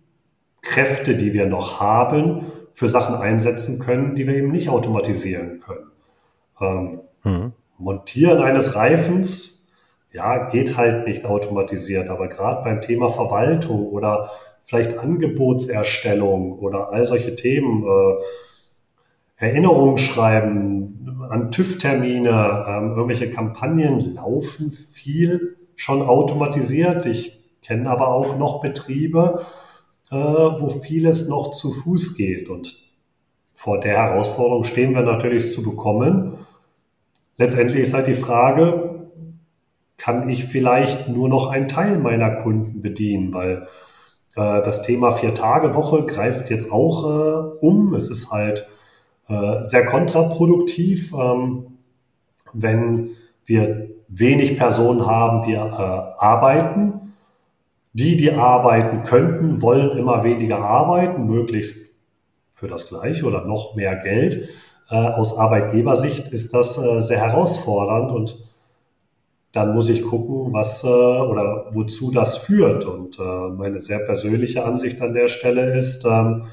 Kräfte, 0.61 1.17
die 1.17 1.33
wir 1.33 1.47
noch 1.47 1.81
haben, 1.81 2.45
für 2.73 2.89
Sachen 2.89 3.17
einsetzen 3.17 3.79
können, 3.79 4.15
die 4.15 4.27
wir 4.27 4.37
eben 4.37 4.51
nicht 4.51 4.69
automatisieren 4.69 5.61
können. 5.61 5.91
Ähm, 6.61 7.01
mhm. 7.25 7.53
Montieren 7.79 8.39
eines 8.39 8.77
Reifens, 8.77 9.71
ja, 10.13 10.47
geht 10.47 10.77
halt 10.77 11.07
nicht 11.07 11.25
automatisiert, 11.25 12.11
aber 12.11 12.29
gerade 12.29 12.63
beim 12.63 12.81
Thema 12.81 13.09
Verwaltung 13.09 13.87
oder 13.89 14.31
vielleicht 14.63 14.99
Angebotserstellung 14.99 16.53
oder 16.53 16.93
all 16.93 17.05
solche 17.07 17.35
Themen, 17.35 17.83
äh, 17.83 18.23
Erinnerungen 19.43 19.99
schreiben 19.99 21.27
an 21.29 21.51
TÜV-Termine, 21.51 22.65
ähm, 22.69 22.91
irgendwelche 22.91 23.31
Kampagnen 23.31 24.15
laufen 24.15 24.71
viel 24.71 25.57
schon 25.75 26.01
automatisiert. 26.03 27.07
Ich 27.07 27.45
kenne 27.61 27.91
aber 27.91 28.09
auch 28.09 28.39
noch 28.39 28.61
Betriebe, 28.61 29.43
äh, 30.11 30.15
wo 30.15 30.69
vieles 30.69 31.29
noch 31.29 31.51
zu 31.51 31.73
Fuß 31.73 32.17
geht. 32.17 32.49
Und 32.49 32.77
vor 33.53 33.81
der 33.81 33.97
Herausforderung 33.97 34.63
stehen 34.63 34.95
wir 34.95 35.03
natürlich 35.03 35.45
es 35.45 35.53
zu 35.53 35.63
bekommen. 35.65 36.39
Letztendlich 37.37 37.83
ist 37.83 37.95
halt 37.95 38.07
die 38.07 38.15
Frage, 38.15 39.09
kann 39.99 40.29
ich 40.29 40.45
vielleicht 40.45 41.09
nur 41.09 41.29
noch 41.29 41.49
einen 41.49 41.67
Teil 41.67 41.99
meiner 41.99 42.31
Kunden 42.43 42.81
bedienen, 42.81 43.35
weil 43.35 43.67
äh, 44.37 44.63
das 44.63 44.83
Thema 44.83 45.11
Vier-Tage-Woche 45.11 46.07
greift 46.07 46.51
jetzt 46.51 46.71
auch 46.71 47.05
äh, 47.05 47.67
um. 47.67 47.95
Es 47.95 48.09
ist 48.09 48.31
halt 48.31 48.69
äh, 49.29 49.63
sehr 49.63 49.87
kontraproduktiv, 49.87 51.13
ähm, 51.15 51.79
wenn 52.53 53.11
wir 53.45 53.91
wenig 54.09 54.59
Personen 54.59 55.07
haben, 55.07 55.43
die 55.43 55.55
äh, 55.55 55.59
arbeiten. 55.59 57.15
Die, 57.95 58.17
die 58.17 58.33
arbeiten 58.33 59.03
könnten, 59.05 59.63
wollen 59.63 59.97
immer 59.97 60.25
weniger 60.25 60.59
arbeiten, 60.59 61.27
möglichst 61.27 61.95
für 62.55 62.67
das 62.67 62.89
gleiche 62.89 63.25
oder 63.27 63.45
noch 63.45 63.75
mehr 63.77 63.97
Geld. 63.97 64.49
Äh, 64.91 64.97
aus 64.97 65.39
Arbeitgebersicht 65.39 66.29
ist 66.29 66.55
das 66.55 66.75
sehr 66.75 67.21
herausfordernd 67.21 68.13
und 68.13 68.39
dann 69.53 69.75
muss 69.75 69.91
ich 69.91 70.03
gucken, 70.03 70.55
was 70.55 70.83
oder 70.83 71.67
wozu 71.73 72.11
das 72.11 72.39
führt. 72.39 72.87
Und 72.87 73.19
meine 73.19 73.81
sehr 73.81 73.99
persönliche 73.99 74.65
Ansicht 74.65 75.03
an 75.03 75.13
der 75.13 75.29
Stelle 75.29 75.77
ist, 75.77 76.07
ähm, 76.07 76.45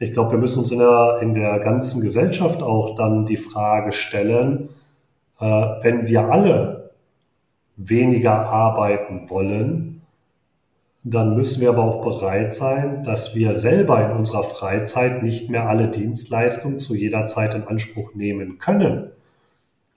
ich 0.00 0.12
glaube, 0.14 0.32
wir 0.32 0.38
müssen 0.38 0.60
uns 0.60 0.70
in 0.72 0.78
der, 0.78 1.18
in 1.20 1.34
der 1.34 1.60
ganzen 1.60 2.00
Gesellschaft 2.00 2.62
auch 2.62 2.96
dann 2.96 3.26
die 3.26 3.36
Frage 3.36 3.92
stellen, 3.92 4.70
äh, 5.38 5.44
wenn 5.44 6.06
wir 6.06 6.32
alle 6.32 6.90
weniger 7.76 8.32
arbeiten 8.32 9.28
wollen, 9.28 10.00
dann 11.02 11.36
müssen 11.36 11.60
wir 11.60 11.70
aber 11.70 11.84
auch 11.84 12.00
bereit 12.00 12.54
sein, 12.54 13.02
dass 13.04 13.34
wir 13.34 13.52
selber 13.52 14.04
in 14.04 14.16
unserer 14.16 14.42
Freizeit 14.42 15.22
nicht 15.22 15.50
mehr 15.50 15.68
alle 15.68 15.88
Dienstleistungen 15.88 16.78
zu 16.78 16.94
jeder 16.94 17.26
Zeit 17.26 17.54
in 17.54 17.64
Anspruch 17.64 18.14
nehmen 18.14 18.58
können. 18.58 19.10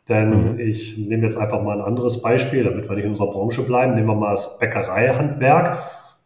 Denn 0.09 0.53
mhm. 0.53 0.59
ich 0.59 0.97
nehme 0.97 1.23
jetzt 1.23 1.37
einfach 1.37 1.61
mal 1.61 1.79
ein 1.79 1.85
anderes 1.85 2.21
Beispiel, 2.21 2.65
damit 2.65 2.89
wir 2.89 2.95
nicht 2.95 3.05
in 3.05 3.11
unserer 3.11 3.31
Branche 3.31 3.63
bleiben. 3.63 3.93
Nehmen 3.93 4.07
wir 4.07 4.15
mal 4.15 4.31
das 4.31 4.59
Bäckereihandwerk 4.59 5.77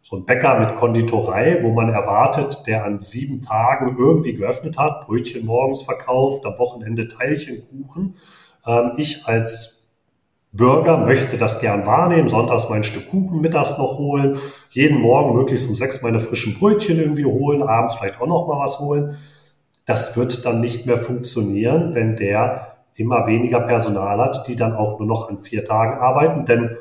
so 0.08 0.16
ein 0.16 0.24
Bäcker 0.24 0.58
mit 0.58 0.74
Konditorei, 0.76 1.58
wo 1.60 1.72
man 1.72 1.90
erwartet, 1.90 2.62
der 2.66 2.86
an 2.86 2.98
sieben 2.98 3.42
Tagen 3.42 3.94
irgendwie 3.98 4.32
geöffnet 4.32 4.78
hat, 4.78 5.06
Brötchen 5.06 5.44
morgens 5.44 5.82
verkauft, 5.82 6.46
am 6.46 6.58
Wochenende 6.58 7.08
Teilchenkuchen. 7.08 8.14
Ähm, 8.66 8.92
ich 8.96 9.26
als 9.26 9.86
Bürger 10.50 10.96
möchte 10.96 11.36
das 11.36 11.60
gern 11.60 11.84
wahrnehmen, 11.84 12.26
sonntags 12.26 12.70
mein 12.70 12.84
Stück 12.84 13.10
Kuchen 13.10 13.42
mittags 13.42 13.76
noch 13.76 13.98
holen, 13.98 14.38
jeden 14.70 14.98
Morgen 14.98 15.36
möglichst 15.36 15.68
um 15.68 15.74
sechs 15.74 16.00
meine 16.00 16.20
frischen 16.20 16.58
Brötchen 16.58 16.98
irgendwie 16.98 17.26
holen, 17.26 17.62
abends 17.62 17.96
vielleicht 17.96 18.18
auch 18.18 18.26
noch 18.26 18.48
mal 18.48 18.58
was 18.58 18.80
holen. 18.80 19.18
Das 19.84 20.16
wird 20.16 20.46
dann 20.46 20.60
nicht 20.60 20.86
mehr 20.86 20.96
funktionieren, 20.96 21.94
wenn 21.94 22.16
der 22.16 22.78
immer 22.94 23.26
weniger 23.26 23.60
Personal 23.60 24.18
hat, 24.22 24.48
die 24.48 24.56
dann 24.56 24.74
auch 24.74 24.98
nur 24.98 25.06
noch 25.06 25.28
an 25.28 25.36
vier 25.36 25.66
Tagen 25.66 25.98
arbeiten, 25.98 26.46
denn 26.46 26.78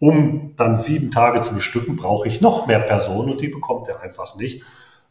um 0.00 0.54
dann 0.56 0.76
sieben 0.76 1.10
Tage 1.10 1.40
zu 1.40 1.54
bestücken, 1.54 1.96
brauche 1.96 2.28
ich 2.28 2.40
noch 2.40 2.66
mehr 2.66 2.80
Personen 2.80 3.32
und 3.32 3.40
die 3.40 3.48
bekommt 3.48 3.88
er 3.88 4.00
einfach 4.00 4.36
nicht. 4.36 4.62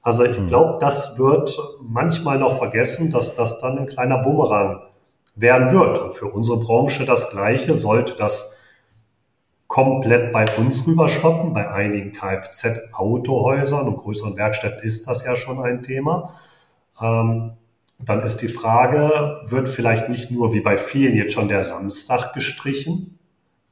Also 0.01 0.23
ich 0.23 0.37
hm. 0.37 0.47
glaube, 0.47 0.77
das 0.79 1.19
wird 1.19 1.57
manchmal 1.81 2.39
noch 2.39 2.57
vergessen, 2.57 3.11
dass 3.11 3.35
das 3.35 3.59
dann 3.59 3.77
ein 3.77 3.87
kleiner 3.87 4.19
Bumerang 4.19 4.81
werden 5.35 5.71
wird. 5.71 5.99
Und 5.99 6.13
für 6.13 6.27
unsere 6.27 6.59
Branche 6.59 7.05
das 7.05 7.29
Gleiche 7.31 7.75
sollte 7.75 8.15
das 8.15 8.57
komplett 9.67 10.31
bei 10.31 10.45
uns 10.57 10.87
rüberschwappen. 10.87 11.53
Bei 11.53 11.69
einigen 11.69 12.11
Kfz-Autohäusern 12.11 13.87
und 13.87 13.97
größeren 13.97 14.37
Werkstätten 14.37 14.81
ist 14.81 15.07
das 15.07 15.25
ja 15.25 15.35
schon 15.35 15.59
ein 15.59 15.83
Thema. 15.83 16.33
Ähm, 17.01 17.51
dann 17.99 18.21
ist 18.21 18.37
die 18.37 18.47
Frage, 18.47 19.41
wird 19.43 19.67
vielleicht 19.67 20.09
nicht 20.09 20.31
nur 20.31 20.53
wie 20.53 20.61
bei 20.61 20.77
vielen 20.77 21.15
jetzt 21.15 21.33
schon 21.33 21.47
der 21.47 21.63
Samstag 21.63 22.33
gestrichen, 22.33 23.17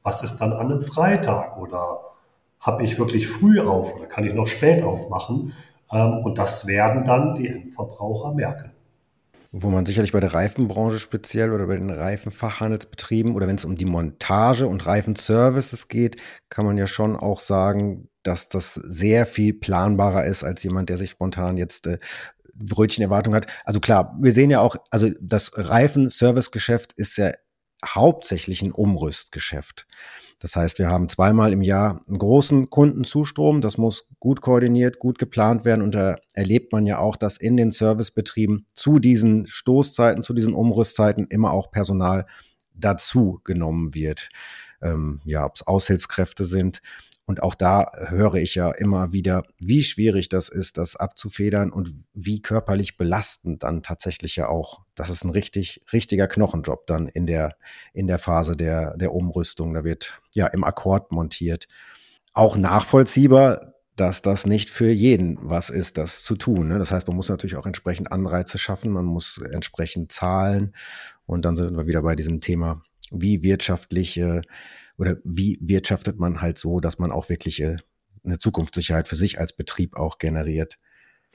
was 0.06 0.22
ist 0.22 0.38
dann 0.38 0.52
an 0.52 0.70
einem 0.70 0.82
Freitag 0.82 1.58
oder 1.58 2.00
habe 2.60 2.84
ich 2.84 2.96
wirklich 2.96 3.26
früh 3.26 3.58
auf 3.58 3.96
oder 3.96 4.06
kann 4.06 4.24
ich 4.24 4.34
noch 4.34 4.46
spät 4.46 4.84
aufmachen? 4.84 5.52
Ähm, 5.90 6.18
und 6.24 6.38
das 6.38 6.68
werden 6.68 7.04
dann 7.04 7.34
die 7.34 7.48
Endverbraucher 7.48 8.32
merken. 8.32 8.70
Wo 9.50 9.68
man 9.68 9.84
sicherlich 9.84 10.12
bei 10.12 10.20
der 10.20 10.32
Reifenbranche 10.32 11.00
speziell 11.00 11.50
oder 11.50 11.66
bei 11.66 11.76
den 11.76 11.90
Reifenfachhandelsbetrieben 11.90 13.34
oder 13.34 13.48
wenn 13.48 13.56
es 13.56 13.64
um 13.64 13.74
die 13.74 13.84
Montage 13.84 14.68
und 14.68 14.86
Reifenservices 14.86 15.88
geht, 15.88 16.20
kann 16.50 16.66
man 16.66 16.78
ja 16.78 16.86
schon 16.86 17.16
auch 17.16 17.40
sagen, 17.40 18.08
dass 18.22 18.48
das 18.48 18.74
sehr 18.74 19.26
viel 19.26 19.54
planbarer 19.54 20.24
ist 20.24 20.44
als 20.44 20.62
jemand, 20.62 20.88
der 20.88 20.98
sich 20.98 21.10
spontan 21.10 21.56
jetzt 21.56 21.88
äh, 21.88 21.98
Brötchenerwartung 22.54 23.34
hat. 23.34 23.48
Also 23.64 23.80
klar, 23.80 24.16
wir 24.20 24.32
sehen 24.32 24.50
ja 24.50 24.60
auch, 24.60 24.76
also 24.92 25.08
das 25.20 25.50
Reifenservicegeschäft 25.56 26.92
ist 26.92 27.16
ja 27.16 27.32
hauptsächlich 27.94 28.62
ein 28.62 28.72
Umrüstgeschäft. 28.72 29.86
Das 30.38 30.54
heißt, 30.54 30.78
wir 30.78 30.88
haben 30.88 31.08
zweimal 31.08 31.52
im 31.52 31.62
Jahr 31.62 32.02
einen 32.06 32.18
großen 32.18 32.68
Kundenzustrom. 32.68 33.60
Das 33.60 33.78
muss 33.78 34.08
gut 34.20 34.42
koordiniert, 34.42 34.98
gut 34.98 35.18
geplant 35.18 35.64
werden. 35.64 35.82
Und 35.82 35.94
da 35.94 36.16
erlebt 36.34 36.72
man 36.72 36.84
ja 36.84 36.98
auch, 36.98 37.16
dass 37.16 37.38
in 37.38 37.56
den 37.56 37.70
Servicebetrieben 37.70 38.66
zu 38.74 38.98
diesen 38.98 39.46
Stoßzeiten, 39.46 40.22
zu 40.22 40.34
diesen 40.34 40.52
Umrüstzeiten 40.52 41.26
immer 41.28 41.52
auch 41.52 41.70
Personal 41.70 42.26
dazu 42.74 43.40
genommen 43.44 43.94
wird. 43.94 44.28
Ähm, 44.82 45.20
ja, 45.24 45.46
ob 45.46 45.56
es 45.56 45.66
Aushilfskräfte 45.66 46.44
sind. 46.44 46.82
Und 47.28 47.42
auch 47.42 47.56
da 47.56 47.90
höre 48.06 48.34
ich 48.34 48.54
ja 48.54 48.70
immer 48.70 49.12
wieder, 49.12 49.42
wie 49.58 49.82
schwierig 49.82 50.28
das 50.28 50.48
ist, 50.48 50.78
das 50.78 50.94
abzufedern 50.94 51.72
und 51.72 51.90
wie 52.14 52.40
körperlich 52.40 52.96
belastend 52.96 53.64
dann 53.64 53.82
tatsächlich 53.82 54.36
ja 54.36 54.48
auch. 54.48 54.82
Das 54.94 55.10
ist 55.10 55.24
ein 55.24 55.30
richtig, 55.30 55.82
richtiger 55.92 56.28
Knochenjob 56.28 56.86
dann 56.86 57.08
in 57.08 57.26
der, 57.26 57.56
in 57.92 58.06
der 58.06 58.18
Phase 58.18 58.56
der, 58.56 58.96
der 58.96 59.12
Umrüstung. 59.12 59.74
Da 59.74 59.82
wird 59.82 60.20
ja 60.36 60.46
im 60.46 60.62
Akkord 60.62 61.10
montiert. 61.10 61.66
Auch 62.32 62.56
nachvollziehbar, 62.56 63.74
dass 63.96 64.22
das 64.22 64.46
nicht 64.46 64.70
für 64.70 64.90
jeden 64.90 65.38
was 65.40 65.68
ist, 65.68 65.98
das 65.98 66.22
zu 66.22 66.36
tun. 66.36 66.68
Ne? 66.68 66.78
Das 66.78 66.92
heißt, 66.92 67.08
man 67.08 67.16
muss 67.16 67.30
natürlich 67.30 67.56
auch 67.56 67.66
entsprechend 67.66 68.12
Anreize 68.12 68.58
schaffen, 68.58 68.92
man 68.92 69.06
muss 69.06 69.38
entsprechend 69.38 70.12
zahlen. 70.12 70.74
Und 71.24 71.44
dann 71.44 71.56
sind 71.56 71.76
wir 71.76 71.86
wieder 71.88 72.02
bei 72.02 72.14
diesem 72.14 72.40
Thema, 72.40 72.82
wie 73.10 73.42
wirtschaftliche 73.42 74.42
oder 74.98 75.16
wie 75.24 75.58
wirtschaftet 75.60 76.18
man 76.18 76.40
halt 76.40 76.58
so, 76.58 76.80
dass 76.80 76.98
man 76.98 77.12
auch 77.12 77.28
wirklich 77.28 77.62
äh, 77.62 77.76
eine 78.24 78.38
Zukunftssicherheit 78.38 79.08
für 79.08 79.16
sich 79.16 79.38
als 79.38 79.52
Betrieb 79.52 79.96
auch 79.96 80.18
generiert. 80.18 80.78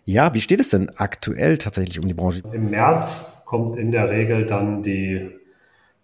Ja, 0.04 0.34
wie 0.34 0.42
steht 0.42 0.60
es 0.60 0.70
denn 0.70 0.90
aktuell 0.90 1.58
tatsächlich 1.58 2.00
um 2.00 2.08
die 2.08 2.14
Branche? 2.14 2.42
Im 2.52 2.70
März 2.70 3.44
kommt 3.46 3.76
in 3.76 3.92
der 3.92 4.10
Regel 4.10 4.46
dann 4.46 4.82
die, 4.82 5.30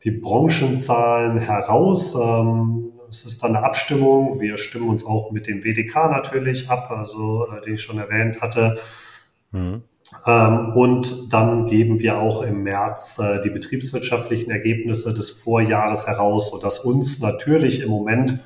die 0.03 0.11
Branchenzahlen 0.11 1.39
heraus. 1.39 2.15
Ähm, 2.15 2.91
es 3.09 3.25
ist 3.25 3.43
dann 3.43 3.55
eine 3.55 3.65
Abstimmung. 3.65 4.39
Wir 4.39 4.57
stimmen 4.57 4.89
uns 4.89 5.05
auch 5.05 5.31
mit 5.31 5.47
dem 5.47 5.63
WDK 5.63 6.11
natürlich 6.11 6.69
ab, 6.69 6.91
also 6.91 7.47
äh, 7.47 7.61
den 7.61 7.75
ich 7.75 7.81
schon 7.81 7.97
erwähnt 7.97 8.41
hatte. 8.41 8.77
Mhm. 9.51 9.83
Ähm, 10.25 10.71
und 10.73 11.33
dann 11.33 11.65
geben 11.65 11.99
wir 11.99 12.19
auch 12.19 12.41
im 12.41 12.63
März 12.63 13.19
äh, 13.19 13.39
die 13.41 13.49
betriebswirtschaftlichen 13.49 14.51
Ergebnisse 14.51 15.13
des 15.13 15.29
Vorjahres 15.29 16.07
heraus, 16.07 16.49
sodass 16.49 16.79
uns 16.79 17.21
natürlich 17.21 17.81
im 17.81 17.89
Moment 17.89 18.39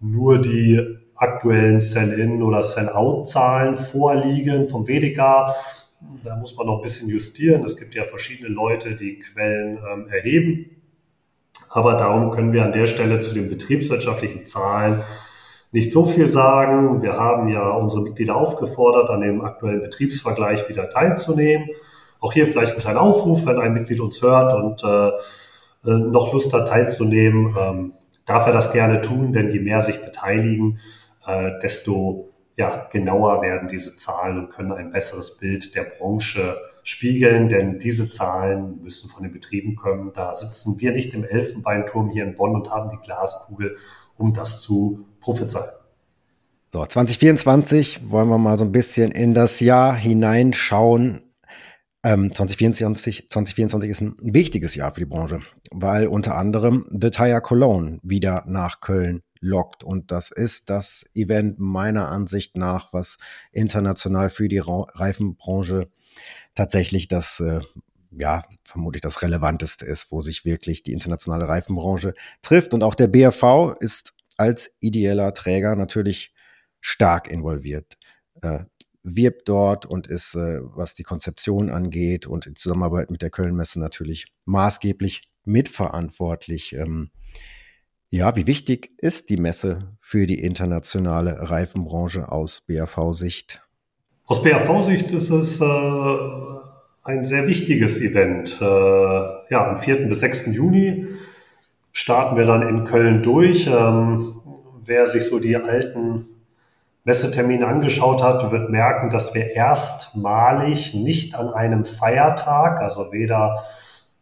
nur 0.00 0.40
die 0.40 0.98
aktuellen 1.14 1.80
Sell-in 1.80 2.42
oder 2.42 2.62
Sell-out-Zahlen 2.62 3.74
vorliegen 3.74 4.68
vom 4.68 4.86
WDK. 4.86 5.54
Da 6.24 6.36
muss 6.36 6.56
man 6.56 6.66
noch 6.66 6.76
ein 6.76 6.82
bisschen 6.82 7.08
justieren. 7.08 7.64
Es 7.64 7.76
gibt 7.76 7.94
ja 7.94 8.04
verschiedene 8.04 8.48
Leute, 8.48 8.94
die 8.94 9.18
Quellen 9.18 9.78
ähm, 9.92 10.06
erheben. 10.08 10.70
Aber 11.70 11.94
darum 11.94 12.30
können 12.30 12.52
wir 12.52 12.64
an 12.64 12.72
der 12.72 12.86
Stelle 12.86 13.18
zu 13.18 13.34
den 13.34 13.48
betriebswirtschaftlichen 13.48 14.46
Zahlen 14.46 15.02
nicht 15.70 15.92
so 15.92 16.06
viel 16.06 16.26
sagen. 16.26 17.02
Wir 17.02 17.14
haben 17.14 17.48
ja 17.48 17.70
unsere 17.70 18.02
Mitglieder 18.02 18.36
aufgefordert, 18.36 19.10
an 19.10 19.20
dem 19.20 19.42
aktuellen 19.42 19.80
Betriebsvergleich 19.80 20.68
wieder 20.68 20.88
teilzunehmen. 20.88 21.68
Auch 22.20 22.32
hier 22.32 22.46
vielleicht 22.46 22.74
ein 22.74 22.80
kleiner 22.80 23.02
Aufruf, 23.02 23.46
wenn 23.46 23.58
ein 23.58 23.72
Mitglied 23.72 24.00
uns 24.00 24.22
hört 24.22 24.52
und 24.54 24.82
äh, 24.82 25.08
äh, 25.88 25.96
noch 25.96 26.32
Lust 26.32 26.52
hat 26.52 26.68
teilzunehmen, 26.68 27.54
ähm, 27.58 27.92
darf 28.26 28.46
er 28.46 28.52
das 28.52 28.72
gerne 28.72 29.00
tun, 29.00 29.32
denn 29.32 29.50
je 29.50 29.60
mehr 29.60 29.80
sich 29.80 30.04
beteiligen, 30.04 30.80
äh, 31.26 31.52
desto 31.62 32.30
ja, 32.56 32.88
genauer 32.90 33.40
werden 33.40 33.68
diese 33.68 33.94
Zahlen 33.96 34.38
und 34.38 34.50
können 34.50 34.72
ein 34.72 34.90
besseres 34.90 35.36
Bild 35.36 35.76
der 35.76 35.84
Branche 35.84 36.58
spiegeln, 36.82 37.48
denn 37.48 37.78
diese 37.78 38.10
Zahlen 38.10 38.82
müssen 38.82 39.08
von 39.08 39.22
den 39.22 39.32
Betrieben 39.32 39.76
kommen. 39.76 40.12
Da 40.12 40.34
sitzen 40.34 40.80
wir 40.80 40.90
nicht 40.90 41.14
im 41.14 41.22
Elfenbeinturm 41.22 42.10
hier 42.10 42.24
in 42.24 42.34
Bonn 42.34 42.56
und 42.56 42.70
haben 42.70 42.90
die 42.90 43.00
Glaskugel, 43.00 43.76
um 44.16 44.32
das 44.32 44.60
zu 44.60 45.04
prophezeien. 45.28 45.70
So, 46.72 46.84
2024 46.84 48.10
wollen 48.10 48.28
wir 48.28 48.38
mal 48.38 48.56
so 48.56 48.64
ein 48.64 48.72
bisschen 48.72 49.10
in 49.10 49.34
das 49.34 49.60
Jahr 49.60 49.94
hineinschauen. 49.94 51.22
Ähm, 52.02 52.32
2024, 52.32 53.28
2024 53.28 53.90
ist 53.90 54.00
ein 54.00 54.16
wichtiges 54.22 54.74
Jahr 54.74 54.92
für 54.92 55.00
die 55.00 55.06
Branche, 55.06 55.40
weil 55.70 56.06
unter 56.06 56.36
anderem 56.36 56.86
The 56.90 57.10
Tire 57.10 57.42
Cologne 57.42 57.98
wieder 58.02 58.44
nach 58.46 58.80
Köln 58.80 59.22
lockt. 59.40 59.84
Und 59.84 60.10
das 60.10 60.30
ist 60.30 60.70
das 60.70 61.04
Event 61.14 61.58
meiner 61.58 62.08
Ansicht 62.08 62.56
nach, 62.56 62.92
was 62.94 63.18
international 63.52 64.30
für 64.30 64.48
die 64.48 64.62
Reifenbranche 64.64 65.88
tatsächlich 66.54 67.08
das, 67.08 67.40
äh, 67.40 67.60
ja, 68.12 68.44
vermutlich 68.64 69.02
das 69.02 69.20
Relevanteste 69.20 69.84
ist, 69.84 70.10
wo 70.10 70.20
sich 70.20 70.46
wirklich 70.46 70.84
die 70.84 70.92
internationale 70.92 71.48
Reifenbranche 71.48 72.14
trifft. 72.40 72.72
Und 72.72 72.82
auch 72.82 72.94
der 72.94 73.08
BRV 73.08 73.76
ist 73.80 74.14
als 74.38 74.76
ideeller 74.80 75.34
Träger 75.34 75.76
natürlich 75.76 76.34
stark 76.80 77.30
involviert. 77.30 77.98
Äh, 78.40 78.60
wirbt 79.02 79.48
dort 79.48 79.86
und 79.86 80.06
ist, 80.06 80.34
äh, 80.34 80.60
was 80.62 80.94
die 80.94 81.02
Konzeption 81.02 81.70
angeht 81.70 82.26
und 82.26 82.46
die 82.46 82.54
Zusammenarbeit 82.54 83.10
mit 83.10 83.22
der 83.22 83.30
Kölnmesse 83.30 83.80
natürlich 83.80 84.26
maßgeblich 84.44 85.30
mitverantwortlich. 85.44 86.74
Ähm, 86.74 87.10
ja, 88.10 88.36
wie 88.36 88.46
wichtig 88.46 88.92
ist 88.98 89.30
die 89.30 89.36
Messe 89.36 89.96
für 90.00 90.26
die 90.26 90.40
internationale 90.40 91.50
Reifenbranche 91.50 92.30
aus 92.30 92.62
BAV-Sicht? 92.62 93.62
Aus 94.24 94.42
BAV-Sicht 94.42 95.10
ist 95.12 95.30
es 95.30 95.60
äh, 95.60 96.18
ein 97.02 97.24
sehr 97.24 97.46
wichtiges 97.46 98.00
Event. 98.00 98.58
Äh, 98.60 98.64
ja, 98.64 99.70
am 99.70 99.78
4. 99.78 100.06
bis 100.08 100.20
6. 100.20 100.54
Juni 100.54 101.06
starten 101.98 102.36
wir 102.36 102.46
dann 102.46 102.62
in 102.62 102.84
Köln 102.84 103.24
durch. 103.24 103.66
Ähm, 103.66 104.40
wer 104.80 105.06
sich 105.06 105.26
so 105.26 105.40
die 105.40 105.56
alten 105.56 106.26
Messetermine 107.02 107.66
angeschaut 107.66 108.22
hat, 108.22 108.52
wird 108.52 108.70
merken, 108.70 109.10
dass 109.10 109.34
wir 109.34 109.50
erstmalig 109.50 110.94
nicht 110.94 111.34
an 111.34 111.52
einem 111.52 111.84
Feiertag, 111.84 112.80
also 112.80 113.10
weder 113.10 113.64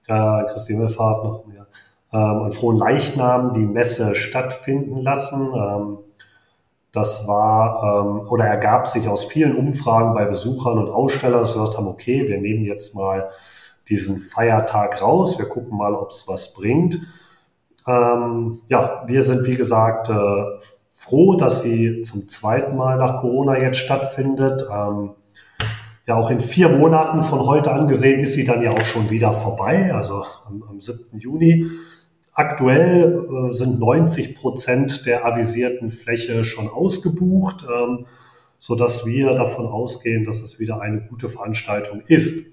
äh, 0.09 0.45
Christi 0.45 0.73
Himmelfahrt 0.73 1.23
noch 1.23 1.45
mehr, 1.45 1.67
ähm, 2.15 2.45
an 2.45 2.53
frohen 2.53 2.79
Leichnam 2.79 3.53
die 3.53 3.67
Messe 3.67 4.15
stattfinden 4.15 4.97
lassen. 4.97 5.53
Ähm, 5.55 5.99
das 6.93 7.29
war 7.29 7.83
ähm, 8.07 8.27
oder 8.31 8.47
ergab 8.47 8.89
sich 8.89 9.07
aus 9.07 9.27
vielen 9.27 9.55
Umfragen 9.55 10.15
bei 10.15 10.25
Besuchern 10.25 10.79
und 10.79 10.89
Ausstellern, 10.89 11.41
dass 11.41 11.55
wir 11.55 11.61
gesagt 11.61 11.77
haben, 11.77 11.89
okay, 11.89 12.27
wir 12.27 12.39
nehmen 12.39 12.65
jetzt 12.65 12.95
mal 12.95 13.29
diesen 13.91 14.19
Feiertag 14.19 15.03
raus, 15.03 15.39
wir 15.39 15.47
gucken 15.47 15.77
mal, 15.77 15.95
ob 15.95 16.11
es 16.11 16.27
was 16.27 16.55
bringt. 16.55 16.99
Ähm, 17.87 18.61
ja, 18.69 19.05
wir 19.07 19.23
sind 19.23 19.47
wie 19.47 19.55
gesagt 19.55 20.09
äh, 20.09 20.45
froh, 20.93 21.37
dass 21.37 21.63
sie 21.63 22.01
zum 22.01 22.27
zweiten 22.29 22.77
Mal 22.77 22.97
nach 22.97 23.21
Corona 23.21 23.61
jetzt 23.61 23.79
stattfindet. 23.79 24.67
Ähm, 24.71 25.11
ja, 26.07 26.17
auch 26.17 26.31
in 26.31 26.41
vier 26.41 26.69
Monaten 26.69 27.23
von 27.23 27.41
heute 27.47 27.73
angesehen 27.73 28.21
ist 28.21 28.35
sie 28.35 28.45
dann 28.45 28.63
ja 28.63 28.71
auch 28.71 28.85
schon 28.85 29.11
wieder 29.11 29.33
vorbei, 29.33 29.93
also 29.93 30.25
am, 30.47 30.63
am 30.69 30.81
7. 30.81 31.19
Juni. 31.19 31.67
Aktuell 32.33 33.25
äh, 33.51 33.53
sind 33.53 33.79
90 33.79 34.35
Prozent 34.35 35.07
der 35.07 35.25
avisierten 35.25 35.91
Fläche 35.91 36.45
schon 36.45 36.69
ausgebucht, 36.69 37.67
ähm, 37.73 38.07
so 38.59 38.75
dass 38.75 39.07
wir 39.07 39.35
davon 39.35 39.67
ausgehen, 39.67 40.25
dass 40.25 40.41
es 40.41 40.59
wieder 40.59 40.81
eine 40.81 41.01
gute 41.03 41.29
Veranstaltung 41.29 42.03
ist. 42.07 42.53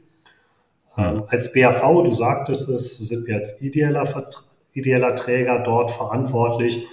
Ähm, 0.97 1.23
als 1.27 1.53
BAV, 1.53 2.03
du 2.03 2.11
sagtest 2.11 2.69
es, 2.69 2.97
sind 2.97 3.25
wir 3.27 3.35
als 3.35 3.61
ideeller 3.61 4.05
Vertreter 4.05 4.52
ideeller 4.73 5.15
Träger 5.15 5.59
dort 5.59 5.91
verantwortlich 5.91 6.87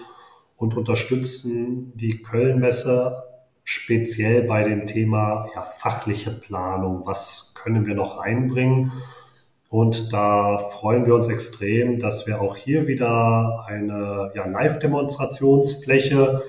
und 0.56 0.76
unterstützen 0.76 1.92
die 1.94 2.22
Kölnmesse 2.22 3.24
speziell 3.64 4.42
bei 4.42 4.62
dem 4.62 4.86
Thema 4.86 5.46
ja, 5.54 5.62
fachliche 5.62 6.30
Planung. 6.32 7.06
Was 7.06 7.54
können 7.54 7.86
wir 7.86 7.94
noch 7.94 8.18
einbringen? 8.18 8.92
Und 9.70 10.12
da 10.12 10.58
freuen 10.58 11.06
wir 11.06 11.14
uns 11.14 11.28
extrem, 11.28 11.98
dass 12.00 12.26
wir 12.26 12.40
auch 12.40 12.56
hier 12.56 12.88
wieder 12.88 13.64
eine 13.66 14.32
ja, 14.34 14.46
Live-Demonstrationsfläche 14.46 16.42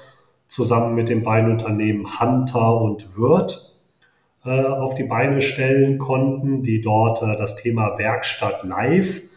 zusammen 0.47 0.95
mit 0.95 1.07
den 1.07 1.21
beiden 1.23 1.51
Unternehmen 1.51 2.19
Hunter 2.19 2.81
und 2.81 3.15
Wirth 3.17 3.77
äh, 4.43 4.65
auf 4.65 4.95
die 4.95 5.03
Beine 5.03 5.39
stellen 5.39 5.99
konnten, 5.99 6.63
die 6.63 6.81
dort 6.81 7.21
äh, 7.21 7.37
das 7.37 7.55
Thema 7.55 7.97
Werkstatt 7.99 8.63
live 8.63 9.30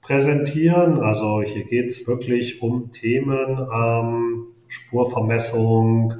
präsentieren. 0.00 1.00
Also 1.00 1.42
hier 1.42 1.64
geht 1.64 1.86
es 1.86 2.06
wirklich 2.06 2.62
um 2.62 2.90
Themen, 2.90 3.68
ähm, 3.72 4.46
Spurvermessung 4.68 6.14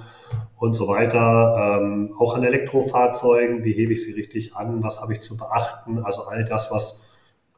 und 0.56 0.72
so 0.74 0.88
weiter. 0.88 1.80
Ähm, 1.80 2.14
auch 2.18 2.34
an 2.34 2.42
Elektrofahrzeugen, 2.42 3.64
wie 3.64 3.72
hebe 3.72 3.92
ich 3.92 4.02
sie 4.02 4.12
richtig 4.12 4.56
an, 4.56 4.82
was 4.82 5.00
habe 5.00 5.12
ich 5.12 5.20
zu 5.20 5.36
beachten. 5.36 5.98
Also 5.98 6.22
all 6.22 6.44
das, 6.44 6.70
was 6.70 7.08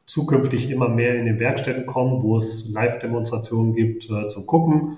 zukünftig 0.05 0.69
immer 0.69 0.89
mehr 0.89 1.15
in 1.15 1.25
den 1.25 1.39
Werkstätten 1.39 1.85
kommt, 1.85 2.23
wo 2.23 2.35
es 2.35 2.69
Live-Demonstrationen 2.69 3.73
gibt 3.73 4.09
äh, 4.09 4.27
zum 4.27 4.45
Gucken. 4.45 4.97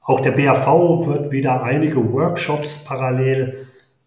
Auch 0.00 0.20
der 0.20 0.32
BAV 0.32 1.06
wird 1.06 1.30
wieder 1.30 1.62
einige 1.62 2.12
Workshops 2.12 2.84
parallel 2.84 3.66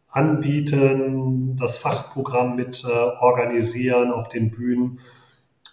anbieten, 0.10 1.56
das 1.58 1.78
Fachprogramm 1.78 2.56
mit 2.56 2.84
äh, 2.84 2.91
organisieren 2.91 4.12
auf 4.12 4.28
den 4.28 4.52
Bühnen 4.52 5.00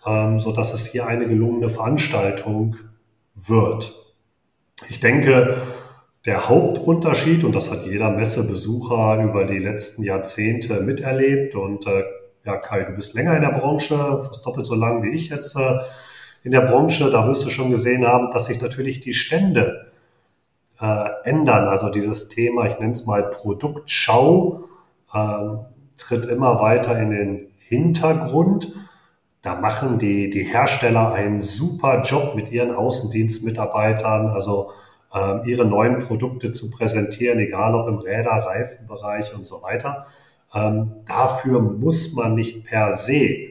ähm, 0.06 0.38
so 0.38 0.52
dass 0.52 0.74
es 0.74 0.86
hier 0.86 1.06
eine 1.06 1.26
gelungene 1.26 1.68
Veranstaltung 1.68 2.76
wird. 3.34 3.92
Ich 4.88 5.00
denke, 5.00 5.56
der 6.26 6.48
Hauptunterschied, 6.48 7.44
und 7.44 7.54
das 7.54 7.70
hat 7.70 7.84
jeder 7.84 8.10
Messebesucher 8.10 9.22
über 9.22 9.44
die 9.44 9.58
letzten 9.58 10.02
Jahrzehnte 10.02 10.80
miterlebt, 10.80 11.54
und 11.54 11.86
äh, 11.86 12.04
ja, 12.44 12.56
Kai, 12.56 12.84
du 12.84 12.92
bist 12.92 13.14
länger 13.14 13.36
in 13.36 13.42
der 13.42 13.50
Branche, 13.50 13.96
fast 13.96 14.46
doppelt 14.46 14.66
so 14.66 14.74
lang 14.74 15.02
wie 15.02 15.14
ich 15.14 15.30
jetzt 15.30 15.56
äh, 15.56 15.78
in 16.44 16.52
der 16.52 16.62
Branche, 16.62 17.10
da 17.10 17.26
wirst 17.26 17.44
du 17.44 17.50
schon 17.50 17.70
gesehen 17.70 18.06
haben, 18.06 18.30
dass 18.32 18.46
sich 18.46 18.60
natürlich 18.60 19.00
die 19.00 19.14
Stände 19.14 19.92
äh, 20.80 21.08
ändern. 21.24 21.68
Also 21.68 21.88
dieses 21.88 22.28
Thema, 22.28 22.66
ich 22.66 22.78
nenne 22.78 22.92
es 22.92 23.06
mal 23.06 23.30
Produktschau, 23.30 24.64
äh, 25.12 25.38
tritt 25.96 26.26
immer 26.26 26.60
weiter 26.60 26.98
in 27.00 27.10
den 27.10 27.46
Hintergrund. 27.58 28.72
Da 29.42 29.56
machen 29.56 29.98
die, 29.98 30.30
die 30.30 30.44
Hersteller 30.44 31.12
einen 31.12 31.40
super 31.40 32.02
Job 32.02 32.36
mit 32.36 32.52
ihren 32.52 32.70
Außendienstmitarbeitern, 32.70 34.28
also 34.28 34.70
äh, 35.12 35.50
ihre 35.50 35.64
neuen 35.64 35.98
Produkte 35.98 36.52
zu 36.52 36.70
präsentieren, 36.70 37.40
egal 37.40 37.74
ob 37.74 37.88
im 37.88 37.98
Räder, 37.98 38.30
Reifenbereich 38.30 39.34
und 39.34 39.44
so 39.44 39.62
weiter. 39.62 40.06
Ähm, 40.54 40.92
dafür 41.06 41.60
muss 41.60 42.14
man 42.14 42.36
nicht 42.36 42.64
per 42.64 42.92
se 42.92 43.48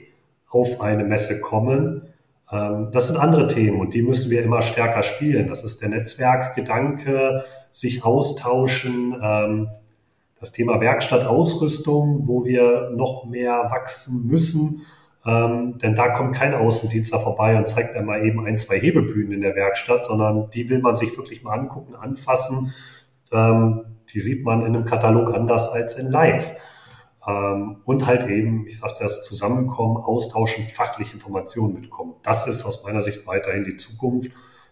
auf 0.49 0.79
eine 0.79 1.03
Messe 1.03 1.41
kommen. 1.41 2.03
Ähm, 2.51 2.89
das 2.91 3.07
sind 3.07 3.17
andere 3.17 3.47
Themen 3.47 3.81
und 3.81 3.93
die 3.93 4.01
müssen 4.01 4.31
wir 4.31 4.43
immer 4.43 4.61
stärker 4.61 5.03
spielen. 5.03 5.47
Das 5.47 5.63
ist 5.63 5.81
der 5.81 5.89
Netzwerkgedanke, 5.89 7.43
sich 7.69 8.05
austauschen, 8.05 9.15
ähm, 9.21 9.69
das 10.39 10.51
Thema 10.51 10.79
Werkstattausrüstung, 10.79 12.27
wo 12.27 12.45
wir 12.45 12.91
noch 12.95 13.25
mehr 13.25 13.67
wachsen 13.69 14.25
müssen. 14.25 14.81
Ähm, 15.25 15.77
denn 15.77 15.93
da 15.93 16.09
kommt 16.09 16.35
kein 16.35 16.55
Außendienstler 16.55 17.19
vorbei 17.19 17.55
und 17.57 17.67
zeigt 17.67 17.95
einmal 17.95 18.25
eben 18.25 18.43
ein, 18.45 18.57
zwei 18.57 18.79
Hebebühnen 18.79 19.33
in 19.33 19.41
der 19.41 19.55
Werkstatt, 19.55 20.03
sondern 20.03 20.49
die 20.49 20.67
will 20.69 20.79
man 20.79 20.95
sich 20.95 21.15
wirklich 21.15 21.43
mal 21.43 21.53
angucken, 21.53 21.93
anfassen. 21.95 22.73
Ähm, 23.31 23.85
die 24.09 24.19
sieht 24.19 24.43
man 24.43 24.61
in 24.61 24.75
einem 24.75 24.85
Katalog 24.85 25.31
anders 25.33 25.69
als 25.69 25.93
in 25.95 26.07
Live. 26.07 26.55
Ähm, 27.27 27.81
und 27.85 28.07
halt 28.07 28.27
eben, 28.27 28.65
ich 28.65 28.79
sagte 28.79 29.03
das 29.03 29.21
Zusammenkommen, 29.21 29.97
Austauschen, 29.97 30.63
fachliche 30.63 31.13
Informationen 31.13 31.75
mitkommen. 31.75 32.15
Das 32.23 32.47
ist 32.47 32.65
aus 32.65 32.83
meiner 32.83 33.03
Sicht 33.03 33.27
weiterhin 33.27 33.63
die 33.63 33.77
Zukunft. 33.77 34.31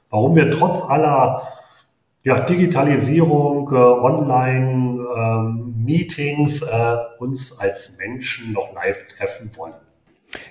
Warum 0.10 0.36
wir 0.36 0.50
trotz 0.50 0.82
aller 0.84 1.48
ja, 2.24 2.40
Digitalisierung, 2.40 3.72
äh, 3.72 3.76
Online-Meetings 3.76 6.64
ähm, 6.64 6.70
äh, 6.72 6.96
uns 7.20 7.60
als 7.60 8.00
Menschen 8.00 8.54
noch 8.54 8.74
live 8.74 9.08
treffen 9.08 9.56
wollen. 9.56 9.76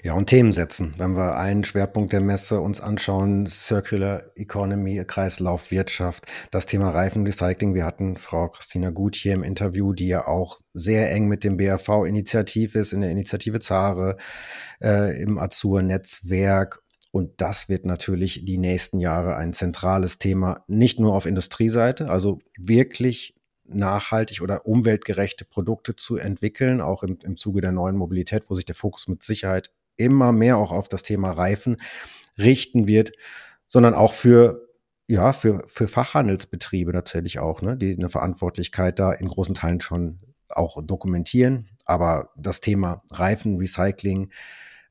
Ja, 0.02 0.14
und 0.14 0.26
Themen 0.26 0.52
setzen. 0.52 0.94
Wenn 0.98 1.16
wir 1.16 1.36
einen 1.36 1.62
Schwerpunkt 1.62 2.12
der 2.12 2.20
Messe 2.20 2.60
uns 2.60 2.80
anschauen, 2.80 3.46
Circular 3.46 4.24
Economy, 4.34 5.04
Kreislaufwirtschaft, 5.06 6.26
das 6.50 6.66
Thema 6.66 6.90
Reifenrecycling. 6.90 7.74
Wir 7.74 7.84
hatten 7.84 8.16
Frau 8.16 8.48
Christina 8.48 8.90
Gut 8.90 9.14
hier 9.14 9.34
im 9.34 9.44
Interview, 9.44 9.92
die 9.92 10.08
ja 10.08 10.26
auch 10.26 10.58
sehr 10.72 11.12
eng 11.12 11.28
mit 11.28 11.44
dem 11.44 11.56
BAV 11.56 12.06
initiativ 12.06 12.74
ist, 12.74 12.92
in 12.92 13.02
der 13.02 13.10
Initiative 13.10 13.60
Zare, 13.60 14.16
äh, 14.82 15.22
im 15.22 15.38
Azur-Netzwerk. 15.38 16.82
Und 17.12 17.40
das 17.40 17.68
wird 17.68 17.84
natürlich 17.84 18.44
die 18.44 18.58
nächsten 18.58 18.98
Jahre 18.98 19.36
ein 19.36 19.52
zentrales 19.52 20.18
Thema, 20.18 20.64
nicht 20.66 20.98
nur 20.98 21.14
auf 21.14 21.24
Industrieseite, 21.24 22.10
also 22.10 22.40
wirklich 22.58 23.37
nachhaltig 23.68 24.40
oder 24.42 24.66
umweltgerechte 24.66 25.44
Produkte 25.44 25.96
zu 25.96 26.16
entwickeln, 26.16 26.80
auch 26.80 27.02
im, 27.02 27.18
im 27.22 27.36
Zuge 27.36 27.60
der 27.60 27.72
neuen 27.72 27.96
Mobilität, 27.96 28.44
wo 28.48 28.54
sich 28.54 28.64
der 28.64 28.74
Fokus 28.74 29.08
mit 29.08 29.22
Sicherheit 29.22 29.70
immer 29.96 30.32
mehr 30.32 30.56
auch 30.56 30.72
auf 30.72 30.88
das 30.88 31.02
Thema 31.02 31.32
Reifen 31.32 31.76
richten 32.38 32.86
wird, 32.86 33.12
sondern 33.66 33.94
auch 33.94 34.12
für 34.12 34.68
ja, 35.10 35.32
für, 35.32 35.62
für 35.66 35.88
Fachhandelsbetriebe 35.88 36.92
natürlich 36.92 37.38
auch, 37.38 37.62
ne, 37.62 37.78
die 37.78 37.96
eine 37.96 38.10
Verantwortlichkeit 38.10 38.98
da 38.98 39.10
in 39.10 39.28
großen 39.28 39.54
Teilen 39.54 39.80
schon 39.80 40.20
auch 40.50 40.84
dokumentieren. 40.84 41.70
Aber 41.86 42.30
das 42.36 42.60
Thema 42.60 43.02
Reifen, 43.10 43.56
Recycling, 43.56 44.30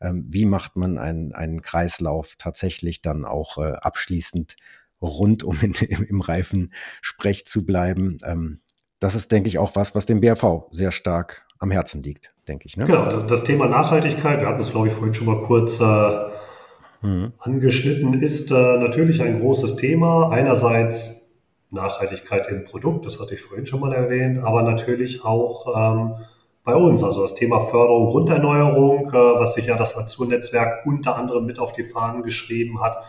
ähm, 0.01 0.25
wie 0.27 0.45
macht 0.45 0.75
man 0.75 0.97
einen, 0.97 1.33
einen 1.33 1.61
Kreislauf 1.61 2.35
tatsächlich 2.37 3.03
dann 3.03 3.25
auch 3.25 3.59
äh, 3.59 3.73
abschließend 3.73 4.55
rund, 5.01 5.43
um 5.43 5.59
in, 5.61 5.73
im, 5.73 6.03
im 6.03 6.21
Reifensprech 6.21 7.45
zu 7.45 7.63
bleiben, 7.65 8.17
ähm, 8.25 8.61
das 8.99 9.15
ist, 9.15 9.31
denke 9.31 9.47
ich, 9.47 9.57
auch 9.57 9.75
was, 9.75 9.95
was 9.95 10.05
dem 10.05 10.21
BRV 10.21 10.65
sehr 10.71 10.91
stark 10.91 11.45
am 11.60 11.71
Herzen 11.71 12.03
liegt, 12.03 12.29
denke 12.47 12.65
ich. 12.65 12.77
Ne? 12.77 12.86
Genau, 12.86 13.05
das 13.05 13.43
Thema 13.43 13.67
Nachhaltigkeit, 13.67 14.39
wir 14.41 14.47
hatten 14.47 14.60
es, 14.60 14.71
glaube 14.71 14.88
ich, 14.88 14.93
vorhin 14.93 15.13
schon 15.13 15.27
mal 15.27 15.39
kurz 15.39 15.79
äh, 15.79 17.05
mhm. 17.05 17.33
angeschnitten, 17.39 18.13
ist 18.15 18.51
äh, 18.51 18.77
natürlich 18.77 19.21
ein 19.21 19.39
großes 19.39 19.75
Thema. 19.75 20.29
Einerseits 20.29 21.31
Nachhaltigkeit 21.69 22.47
im 22.47 22.63
Produkt, 22.63 23.05
das 23.05 23.19
hatte 23.19 23.36
ich 23.36 23.41
vorhin 23.41 23.65
schon 23.65 23.81
mal 23.81 23.93
erwähnt, 23.93 24.39
aber 24.39 24.63
natürlich 24.63 25.25
auch 25.25 25.67
ähm, 25.75 26.25
bei 26.63 26.75
uns. 26.75 27.03
Also 27.03 27.21
das 27.21 27.36
Thema 27.36 27.60
Förderung, 27.60 28.10
Grunderneuerung, 28.10 29.10
äh, 29.10 29.13
was 29.13 29.53
sich 29.53 29.67
ja 29.67 29.77
das 29.77 29.97
Azur-Netzwerk 29.97 30.86
unter 30.86 31.15
anderem 31.15 31.45
mit 31.45 31.60
auf 31.60 31.71
die 31.71 31.83
Fahnen 31.83 32.23
geschrieben 32.23 32.81
hat, 32.81 33.03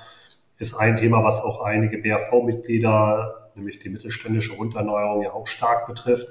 ist 0.59 0.75
ein 0.75 0.97
Thema, 0.97 1.23
was 1.23 1.43
auch 1.43 1.63
einige 1.63 1.99
BRV-Mitglieder 1.99 3.48
nämlich 3.59 3.79
die 3.79 3.91
mittelständische 3.91 4.55
Runderneuerung 4.55 5.23
ja 5.23 5.33
auch 5.33 5.47
stark 5.47 5.87
betrifft. 5.87 6.27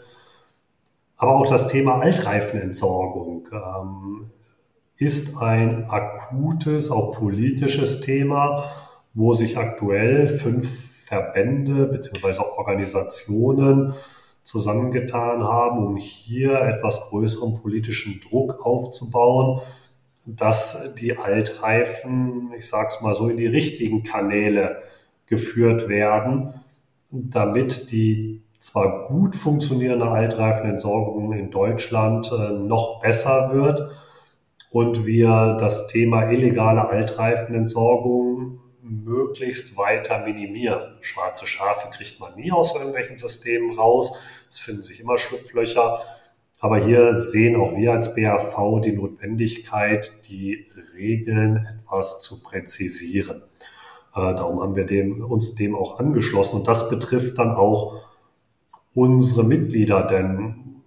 Aber 1.17 1.35
auch 1.35 1.47
das 1.47 1.67
Thema 1.67 1.99
Altreifenentsorgung 1.99 3.47
ähm, 3.51 4.31
ist 4.97 5.37
ein 5.37 5.89
akutes, 5.89 6.91
auch 6.91 7.17
politisches 7.17 8.01
Thema, 8.01 8.63
wo 9.13 9.33
sich 9.33 9.57
aktuell 9.57 10.27
fünf 10.27 11.05
Verbände 11.05 11.87
bzw. 11.87 12.41
Organisationen 12.57 13.93
zusammengetan 14.43 15.43
haben, 15.43 15.85
um 15.85 15.97
hier 15.97 16.61
etwas 16.61 17.09
größeren 17.09 17.55
politischen 17.55 18.21
Druck 18.21 18.65
aufzubauen, 18.65 19.59
dass 20.25 20.93
die 20.95 21.17
Altreifen, 21.17 22.51
ich 22.55 22.67
sage 22.67 22.89
es 22.89 23.01
mal 23.01 23.13
so, 23.13 23.27
in 23.27 23.37
die 23.37 23.47
richtigen 23.47 24.03
Kanäle 24.03 24.83
geführt 25.25 25.89
werden 25.89 26.53
damit 27.09 27.91
die 27.91 28.43
zwar 28.59 29.05
gut 29.07 29.35
funktionierende 29.35 30.07
Altreifenentsorgung 30.07 31.33
in 31.33 31.51
Deutschland 31.51 32.31
äh, 32.31 32.51
noch 32.51 32.99
besser 32.99 33.53
wird 33.53 33.91
und 34.71 35.05
wir 35.05 35.57
das 35.59 35.87
Thema 35.87 36.29
illegale 36.29 36.87
Altreifenentsorgung 36.87 38.59
möglichst 38.81 39.77
weiter 39.77 40.25
minimieren. 40.25 40.97
Schwarze 41.01 41.45
Schafe 41.45 41.89
kriegt 41.89 42.19
man 42.19 42.35
nie 42.35 42.51
aus 42.51 42.75
irgendwelchen 42.75 43.17
Systemen 43.17 43.77
raus. 43.77 44.17
Es 44.49 44.59
finden 44.59 44.81
sich 44.81 44.99
immer 44.99 45.17
Schlupflöcher. 45.17 46.01
Aber 46.59 46.83
hier 46.83 47.13
sehen 47.13 47.55
auch 47.55 47.75
wir 47.75 47.93
als 47.93 48.15
BAV 48.15 48.81
die 48.81 48.93
Notwendigkeit, 48.93 50.27
die 50.27 50.65
Regeln 50.95 51.67
etwas 51.67 52.19
zu 52.19 52.41
präzisieren. 52.41 53.43
Äh, 54.17 54.33
darum 54.33 54.61
haben 54.61 54.75
wir 54.75 54.85
dem, 54.85 55.23
uns 55.23 55.53
dem 55.53 55.75
auch 55.75 55.99
angeschlossen. 55.99 56.57
Und 56.57 56.67
das 56.67 56.89
betrifft 56.89 57.37
dann 57.37 57.51
auch 57.51 58.01
unsere 58.95 59.43
Mitglieder, 59.43 60.01
denn 60.03 60.81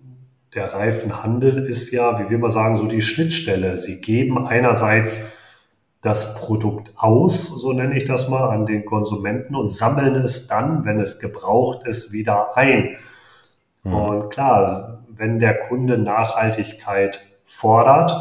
der 0.54 0.72
Reifenhandel 0.72 1.58
ist 1.58 1.92
ja, 1.92 2.18
wie 2.18 2.28
wir 2.28 2.38
mal 2.38 2.50
sagen, 2.50 2.74
so 2.74 2.86
die 2.86 3.02
Schnittstelle. 3.02 3.76
Sie 3.76 4.00
geben 4.00 4.46
einerseits 4.46 5.32
das 6.00 6.34
Produkt 6.34 6.92
aus, 6.96 7.46
so 7.46 7.72
nenne 7.72 7.96
ich 7.96 8.04
das 8.04 8.28
mal, 8.28 8.48
an 8.48 8.66
den 8.66 8.84
Konsumenten 8.84 9.54
und 9.54 9.70
sammeln 9.70 10.16
es 10.16 10.48
dann, 10.48 10.84
wenn 10.84 10.98
es 10.98 11.20
gebraucht 11.20 11.86
ist, 11.86 12.12
wieder 12.12 12.56
ein. 12.56 12.96
Mhm. 13.84 13.94
Und 13.94 14.30
klar, 14.30 15.04
wenn 15.08 15.38
der 15.38 15.56
Kunde 15.60 15.98
Nachhaltigkeit 15.98 17.20
fordert, 17.44 18.12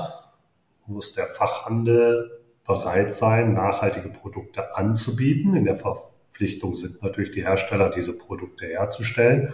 muss 0.86 1.14
der 1.14 1.26
Fachhandel 1.26 2.39
bereit 2.70 3.16
sein, 3.16 3.54
nachhaltige 3.54 4.10
Produkte 4.10 4.78
anzubieten. 4.78 5.56
In 5.56 5.64
der 5.64 5.76
Verpflichtung 5.76 6.76
sind 6.76 7.02
natürlich 7.02 7.32
die 7.32 7.42
Hersteller, 7.42 7.90
diese 7.90 8.16
Produkte 8.16 8.68
herzustellen. 8.68 9.52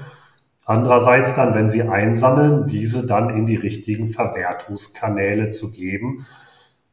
Andererseits 0.65 1.33
dann, 1.33 1.55
wenn 1.55 1.69
sie 1.69 1.83
einsammeln, 1.83 2.65
diese 2.67 3.05
dann 3.05 3.29
in 3.29 3.45
die 3.45 3.55
richtigen 3.55 4.07
Verwertungskanäle 4.07 5.49
zu 5.49 5.71
geben, 5.71 6.25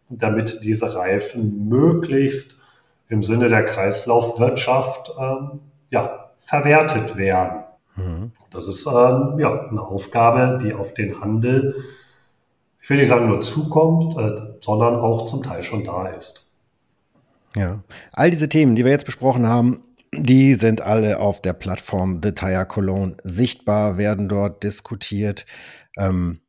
damit 0.08 0.60
diese 0.62 0.94
Reifen 0.94 1.68
möglichst 1.68 2.62
im 3.08 3.24
Sinne 3.24 3.48
der 3.48 3.64
Kreislaufwirtschaft 3.64 5.12
ähm, 5.18 5.60
ja, 5.90 6.30
verwertet 6.38 7.16
werden. 7.16 7.64
Mhm. 7.96 8.30
Das 8.50 8.68
ist 8.68 8.86
ähm, 8.86 9.38
ja, 9.38 9.68
eine 9.68 9.80
Aufgabe, 9.80 10.58
die 10.62 10.72
auf 10.72 10.94
den 10.94 11.20
Handel 11.20 11.74
ich 12.82 12.90
will 12.90 12.98
nicht 12.98 13.08
sagen 13.08 13.28
nur 13.28 13.40
zukommt, 13.40 14.16
äh, 14.18 14.56
sondern 14.60 14.96
auch 14.96 15.24
zum 15.24 15.42
Teil 15.42 15.62
schon 15.62 15.84
da 15.84 16.08
ist. 16.08 16.52
Ja, 17.54 17.82
all 18.12 18.30
diese 18.30 18.48
Themen, 18.48 18.74
die 18.74 18.84
wir 18.84 18.90
jetzt 18.90 19.06
besprochen 19.06 19.46
haben, 19.46 19.84
die 20.14 20.54
sind 20.54 20.80
alle 20.80 21.20
auf 21.20 21.40
der 21.40 21.52
Plattform 21.52 22.20
The 22.22 22.32
Tire 22.32 22.66
Cologne 22.66 23.16
sichtbar, 23.22 23.98
werden 23.98 24.28
dort 24.28 24.62
diskutiert. 24.62 25.46
Ähm, 25.96 26.40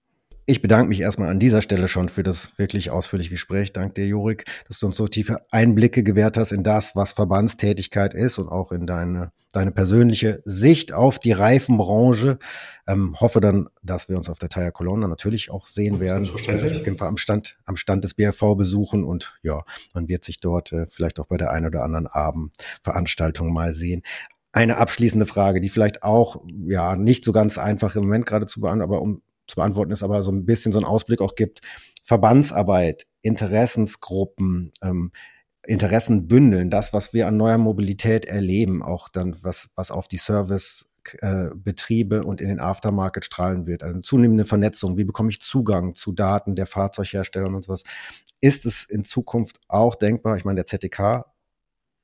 ich 0.45 0.61
bedanke 0.61 0.89
mich 0.89 1.01
erstmal 1.01 1.29
an 1.29 1.39
dieser 1.39 1.61
Stelle 1.61 1.87
schon 1.87 2.09
für 2.09 2.23
das 2.23 2.57
wirklich 2.57 2.91
ausführliche 2.91 3.29
Gespräch. 3.29 3.71
Dank 3.71 3.95
dir, 3.95 4.05
Jurik, 4.05 4.45
dass 4.67 4.79
du 4.79 4.87
uns 4.87 4.97
so 4.97 5.07
tiefe 5.07 5.45
Einblicke 5.51 6.03
gewährt 6.03 6.35
hast 6.35 6.51
in 6.51 6.63
das, 6.63 6.95
was 6.95 7.13
Verbandstätigkeit 7.13 8.13
ist 8.13 8.39
und 8.39 8.49
auch 8.49 8.71
in 8.71 8.85
deine, 8.85 9.31
deine 9.53 9.71
persönliche 9.71 10.41
Sicht 10.43 10.91
auf 10.91 11.19
die 11.19 11.31
Reifenbranche. 11.31 12.39
Ähm, 12.87 13.15
hoffe 13.21 13.39
dann, 13.39 13.69
dass 13.81 14.09
wir 14.09 14.17
uns 14.17 14.27
auf 14.27 14.39
der 14.39 14.49
Tire 14.49 14.71
Cologne 14.71 15.07
natürlich 15.07 15.51
auch 15.51 15.67
sehen 15.67 16.01
werden. 16.01 16.25
Selbstverständlich. 16.25 16.79
Auf 16.79 16.85
jeden 16.85 16.97
Fall 16.97 17.07
am 17.07 17.17
Stand, 17.17 17.57
am 17.63 17.77
Stand 17.77 18.03
des 18.03 18.15
BRV 18.15 18.55
besuchen 18.57 19.03
und 19.05 19.37
ja, 19.43 19.63
man 19.93 20.09
wird 20.09 20.25
sich 20.25 20.41
dort 20.41 20.73
äh, 20.73 20.85
vielleicht 20.85 21.19
auch 21.19 21.27
bei 21.27 21.37
der 21.37 21.51
einen 21.51 21.67
oder 21.67 21.83
anderen 21.83 22.07
Abendveranstaltung 22.07 23.53
mal 23.53 23.73
sehen. 23.73 24.01
Eine 24.51 24.77
abschließende 24.77 25.25
Frage, 25.25 25.61
die 25.61 25.69
vielleicht 25.69 26.03
auch 26.03 26.43
ja 26.65 26.95
nicht 26.95 27.23
so 27.23 27.31
ganz 27.31 27.57
einfach 27.57 27.95
im 27.95 28.03
Moment 28.03 28.25
gerade 28.25 28.47
zu 28.47 28.59
beantworten, 28.59 28.91
aber 28.91 29.01
um 29.01 29.21
zu 29.47 29.55
beantworten 29.55 29.91
ist, 29.91 30.03
aber 30.03 30.21
so 30.21 30.31
ein 30.31 30.45
bisschen 30.45 30.71
so 30.71 30.79
einen 30.79 30.85
Ausblick 30.85 31.21
auch 31.21 31.35
gibt. 31.35 31.61
Verbandsarbeit, 32.03 33.05
Interessensgruppen, 33.21 34.71
ähm, 34.81 35.11
Interessenbündeln, 35.65 36.69
das, 36.69 36.93
was 36.93 37.13
wir 37.13 37.27
an 37.27 37.37
neuer 37.37 37.57
Mobilität 37.57 38.25
erleben, 38.25 38.83
auch 38.83 39.09
dann, 39.09 39.35
was, 39.43 39.69
was 39.75 39.91
auf 39.91 40.07
die 40.07 40.17
Servicebetriebe 40.17 42.17
äh, 42.17 42.21
und 42.21 42.41
in 42.41 42.49
den 42.49 42.59
Aftermarket 42.59 43.25
strahlen 43.25 43.65
wird. 43.65 43.83
Also 43.83 43.93
eine 43.93 44.03
zunehmende 44.03 44.45
Vernetzung. 44.45 44.97
Wie 44.97 45.05
bekomme 45.05 45.29
ich 45.29 45.41
Zugang 45.41 45.95
zu 45.95 46.11
Daten 46.11 46.55
der 46.55 46.65
Fahrzeughersteller 46.65 47.47
und 47.47 47.63
sowas? 47.63 47.83
Ist 48.41 48.65
es 48.65 48.83
in 48.83 49.05
Zukunft 49.05 49.59
auch 49.69 49.95
denkbar? 49.95 50.35
Ich 50.35 50.43
meine, 50.43 50.57
der 50.57 50.65
ZDK, 50.65 51.25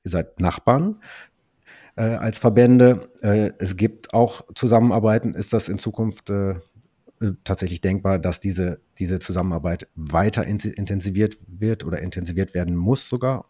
ihr 0.04 0.10
seid 0.10 0.40
Nachbarn 0.40 1.02
äh, 1.96 2.02
als 2.02 2.38
Verbände. 2.38 3.10
Äh, 3.20 3.52
es 3.58 3.76
gibt 3.76 4.14
auch 4.14 4.42
Zusammenarbeiten. 4.54 5.34
Ist 5.34 5.52
das 5.52 5.68
in 5.68 5.78
Zukunft 5.78 6.30
äh, 6.30 6.54
tatsächlich 7.44 7.80
denkbar, 7.80 8.18
dass 8.18 8.40
diese, 8.40 8.80
diese 8.98 9.18
Zusammenarbeit 9.18 9.88
weiter 9.94 10.44
intensiviert 10.44 11.36
wird 11.46 11.84
oder 11.84 12.00
intensiviert 12.00 12.54
werden 12.54 12.76
muss 12.76 13.08
sogar? 13.08 13.44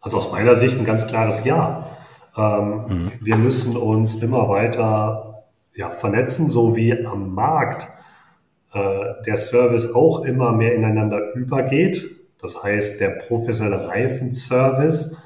Also 0.00 0.18
aus 0.18 0.30
meiner 0.32 0.54
Sicht 0.54 0.78
ein 0.78 0.84
ganz 0.84 1.06
klares 1.06 1.44
Ja. 1.44 1.88
Ähm, 2.36 2.84
mhm. 2.88 3.12
Wir 3.20 3.36
müssen 3.36 3.76
uns 3.76 4.16
immer 4.16 4.48
weiter 4.48 5.44
ja, 5.74 5.90
vernetzen, 5.90 6.48
so 6.48 6.76
wie 6.76 7.04
am 7.06 7.34
Markt 7.34 7.88
äh, 8.72 9.22
der 9.26 9.36
Service 9.36 9.94
auch 9.94 10.24
immer 10.24 10.52
mehr 10.52 10.74
ineinander 10.74 11.34
übergeht. 11.34 12.04
Das 12.40 12.62
heißt, 12.62 13.00
der 13.00 13.10
professionelle 13.10 13.88
Reifenservice 13.88 15.18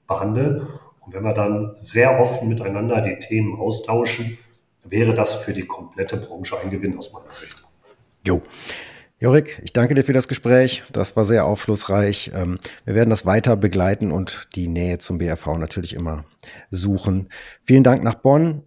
behandeln. 0.07 0.67
Und 1.01 1.13
wenn 1.13 1.21
wir 1.21 1.34
dann 1.34 1.75
sehr 1.77 2.19
offen 2.19 2.49
miteinander 2.49 3.01
die 3.01 3.19
Themen 3.19 3.55
austauschen, 3.59 4.39
wäre 4.84 5.13
das 5.13 5.36
für 5.36 5.53
die 5.53 5.67
komplette 5.67 6.17
Branche 6.17 6.57
ein 6.57 6.71
Gewinn 6.71 6.97
aus 6.97 7.13
meiner 7.13 7.36
Sicht. 7.36 7.63
Jo. 8.25 8.41
Jorik, 9.20 9.61
ich 9.64 9.72
danke 9.72 9.93
dir 9.93 10.03
für 10.03 10.14
das 10.14 10.28
Gespräch. 10.28 10.84
Das 10.91 11.16
war 11.16 11.24
sehr 11.24 11.45
aufschlussreich. 11.45 12.32
Ähm, 12.34 12.59
wir 12.84 12.95
werden 12.95 13.09
das 13.09 13.26
weiter 13.26 13.55
begleiten 13.55 14.11
und 14.11 14.47
die 14.55 14.68
Nähe 14.68 14.97
zum 14.97 15.18
BRV 15.18 15.57
natürlich 15.57 15.93
immer 15.93 16.26
suchen. 16.70 17.30
Vielen 17.64 17.84
Dank 17.84 18.03
nach 18.03 18.16
Bonn. 18.16 18.64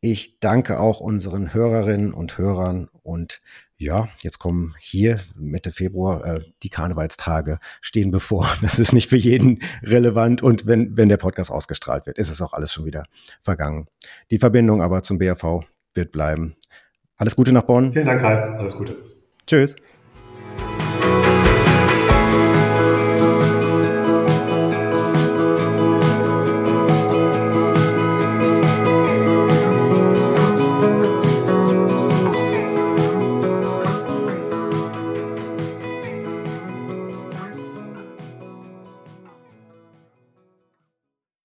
Ich 0.00 0.40
danke 0.40 0.80
auch 0.80 0.98
unseren 0.98 1.54
Hörerinnen 1.54 2.12
und 2.12 2.36
Hörern 2.36 2.88
und 3.04 3.40
ja, 3.76 4.08
jetzt 4.22 4.38
kommen 4.38 4.74
hier 4.80 5.20
Mitte 5.36 5.70
Februar 5.70 6.24
äh, 6.24 6.40
die 6.64 6.70
Karnevalstage 6.70 7.58
stehen 7.80 8.10
bevor. 8.10 8.48
Das 8.62 8.80
ist 8.80 8.92
nicht 8.92 9.08
für 9.08 9.16
jeden 9.16 9.60
relevant 9.82 10.42
und 10.42 10.66
wenn, 10.66 10.96
wenn 10.96 11.08
der 11.08 11.18
Podcast 11.18 11.52
ausgestrahlt 11.52 12.06
wird, 12.06 12.18
ist 12.18 12.30
es 12.30 12.42
auch 12.42 12.52
alles 12.52 12.72
schon 12.72 12.84
wieder 12.84 13.04
vergangen. 13.40 13.86
Die 14.32 14.38
Verbindung 14.38 14.82
aber 14.82 15.04
zum 15.04 15.18
BRV 15.18 15.60
wird 15.94 16.10
bleiben. 16.10 16.56
Alles 17.16 17.36
Gute 17.36 17.52
nach 17.52 17.62
Bonn. 17.62 17.92
Vielen 17.92 18.06
Dank, 18.06 18.20
Kai. 18.20 18.34
Alles 18.34 18.76
Gute. 18.76 19.11
Tschüss. 19.52 19.76